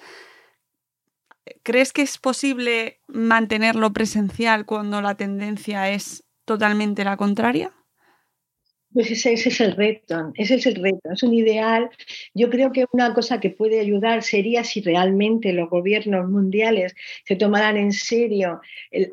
[1.62, 7.72] ¿Crees que es posible mantenerlo presencial cuando la tendencia es totalmente la contraria?
[8.92, 11.90] Pues ese, es el reto, ese es el reto, es un ideal.
[12.34, 17.36] Yo creo que una cosa que puede ayudar sería si realmente los gobiernos mundiales se
[17.36, 18.60] tomaran en serio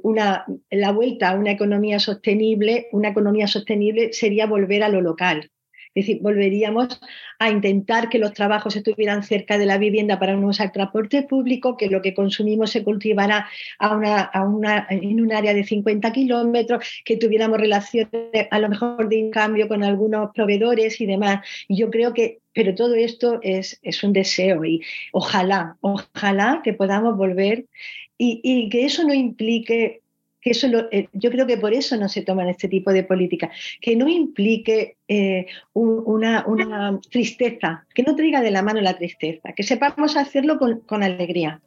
[0.01, 2.87] una, la vuelta a una economía sostenible.
[2.91, 5.51] Una economía sostenible sería volver a lo local,
[5.97, 6.99] es decir, volveríamos
[7.39, 11.75] a intentar que los trabajos estuvieran cerca de la vivienda para no usar transporte público,
[11.75, 13.47] que lo que consumimos se cultivara
[13.79, 18.11] en un área de 50 kilómetros, que tuviéramos relaciones
[18.51, 21.43] a lo mejor de cambio con algunos proveedores y demás.
[21.67, 24.83] Y yo creo que, pero todo esto es, un deseo y
[25.13, 27.65] ojalá, ojalá que podamos volver
[28.19, 30.01] y que eso no implique
[30.49, 33.95] eso eh, yo creo que por eso no se toman este tipo de políticas, que
[33.95, 36.45] no implique eh, una,
[37.09, 41.61] tristeza, que no traiga de la mano la tristeza, que sepamos hacerlo con alegría.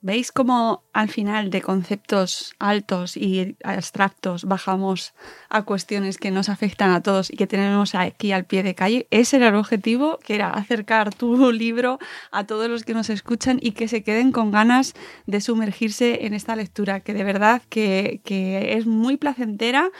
[0.00, 5.12] ¿Veis cómo al final de conceptos altos y abstractos bajamos
[5.48, 9.08] a cuestiones que nos afectan a todos y que tenemos aquí al pie de calle?
[9.10, 11.98] Ese era el objetivo, que era acercar tu libro
[12.30, 14.94] a todos los que nos escuchan y que se queden con ganas
[15.26, 19.90] de sumergirse en esta lectura, que de verdad que, es muy placentera,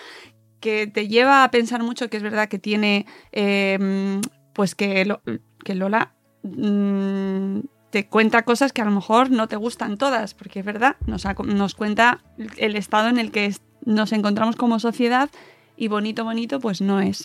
[0.61, 4.21] que te lleva a pensar mucho, que es verdad que tiene, eh,
[4.53, 5.13] pues que,
[5.65, 6.15] que Lola...
[6.45, 7.59] Mm,
[7.91, 11.25] te cuenta cosas que a lo mejor no te gustan todas, porque es verdad, nos,
[11.47, 12.21] nos cuenta
[12.57, 15.31] el estado en el que nos encontramos como sociedad
[15.77, 17.25] y bonito, bonito, pues no es.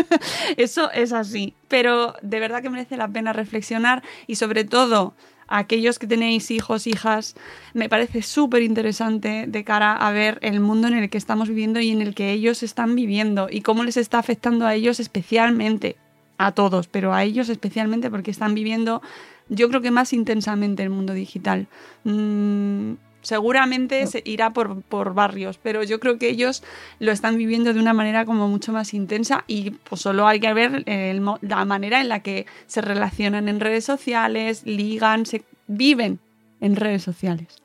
[0.56, 1.54] Eso es así.
[1.68, 5.14] Pero de verdad que merece la pena reflexionar y sobre todo
[5.46, 7.34] aquellos que tenéis hijos, hijas,
[7.74, 11.80] me parece súper interesante de cara a ver el mundo en el que estamos viviendo
[11.80, 15.96] y en el que ellos están viviendo y cómo les está afectando a ellos especialmente,
[16.38, 19.02] a todos, pero a ellos especialmente porque están viviendo
[19.50, 21.66] yo creo que más intensamente el mundo digital.
[22.04, 26.62] Mm, seguramente se irá por, barrios, pero yo creo que ellos
[26.98, 30.54] lo están viviendo de una manera como mucho más intensa y pues solo hay que
[30.54, 36.18] ver la manera en la que se relacionan en redes sociales, ligan, se viven
[36.60, 37.62] en redes sociales.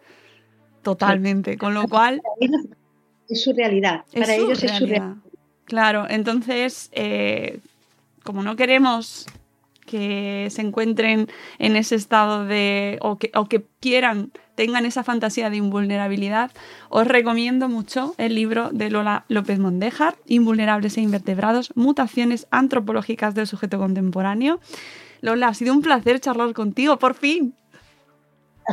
[0.81, 2.21] Totalmente, con lo cual...
[3.27, 5.15] Es su realidad, para ellos es su realidad.
[5.63, 7.59] Claro, entonces, eh,
[8.23, 9.25] como no queremos
[9.85, 11.27] que se encuentren
[11.59, 16.51] en ese estado de o que, o que quieran, tengan esa fantasía de invulnerabilidad,
[16.89, 23.47] os recomiendo mucho el libro de Lola López Mondejar, Invulnerables e Invertebrados, Mutaciones Antropológicas del
[23.47, 24.59] Sujeto Contemporáneo.
[25.21, 27.53] Lola, ha sido un placer charlar contigo, por fin.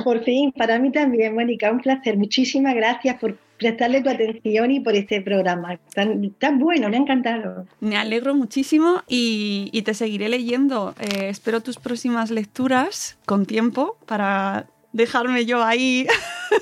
[0.04, 2.16] Por fin, para mí también, Mónica, un placer.
[2.16, 5.78] Muchísimas gracias por prestarle tu atención y por este programa.
[5.94, 7.66] Tan, tan bueno, me ha encantado.
[7.80, 10.94] Me alegro muchísimo y, te seguiré leyendo.
[11.00, 16.06] Eh, espero tus próximas lecturas con tiempo para dejarme yo ahí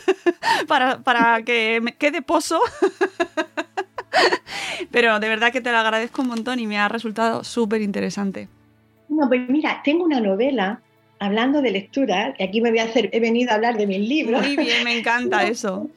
[0.68, 2.60] para, para que me quede pozo.
[4.90, 8.48] Pero de verdad que te lo agradezco un montón y me ha resultado súper interesante.
[9.08, 10.80] No, pues mira, tengo una novela
[11.18, 14.00] hablando de lectura, y aquí me voy a hacer, he venido a hablar de mis
[14.00, 14.40] libros.
[14.40, 15.88] Muy bien, me encanta eso.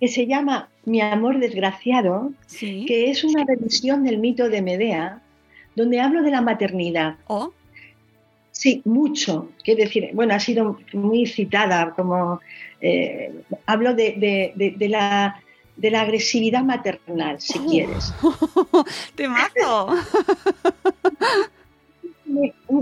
[0.00, 5.20] Que se llama Mi amor desgraciado, que es una revisión del mito de Medea,
[5.74, 7.16] donde hablo de la maternidad.
[7.26, 7.52] ¿Oh?
[8.52, 9.50] Sí, mucho.
[9.62, 12.40] Quiero decir, bueno, ha sido muy citada, como
[12.80, 13.32] eh,
[13.66, 15.40] hablo de, la
[15.76, 18.12] de la agresividad maternal, si quieres.
[19.14, 19.94] ¡Temazo!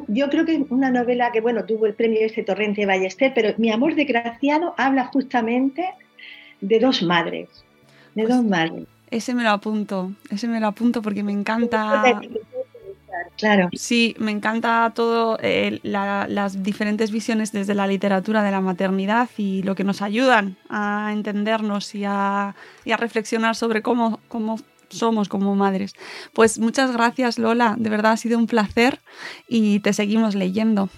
[0.09, 3.55] Yo creo que es una novela que, bueno, tuvo el premio este Torrente Ballester, pero
[3.59, 5.91] Mi amor desgraciado habla justamente
[6.61, 7.49] de dos madres,
[8.15, 8.85] de Pues dos madres.
[9.11, 12.21] Ese me lo apunto, ese me lo apunto porque me encanta.
[13.39, 13.69] Claro.
[13.75, 19.29] Sí, me encanta todo eh, la- las diferentes visiones desde la literatura de la maternidad
[19.37, 22.55] y lo que nos ayudan a entendernos y a,
[22.85, 25.93] y a reflexionar sobre cómo, cómo somos como madres.
[26.33, 29.01] Pues muchas gracias Lola, de verdad ha sido un placer
[29.49, 30.89] y te seguimos leyendo.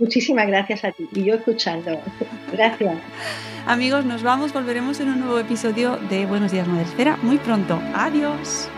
[0.00, 2.00] Muchísimas gracias a ti y yo escuchando.
[2.50, 2.98] Gracias.
[3.66, 7.78] Amigos, nos vamos, volveremos en un nuevo episodio de Buenos Días Madresfera muy pronto.
[7.94, 8.70] Adiós.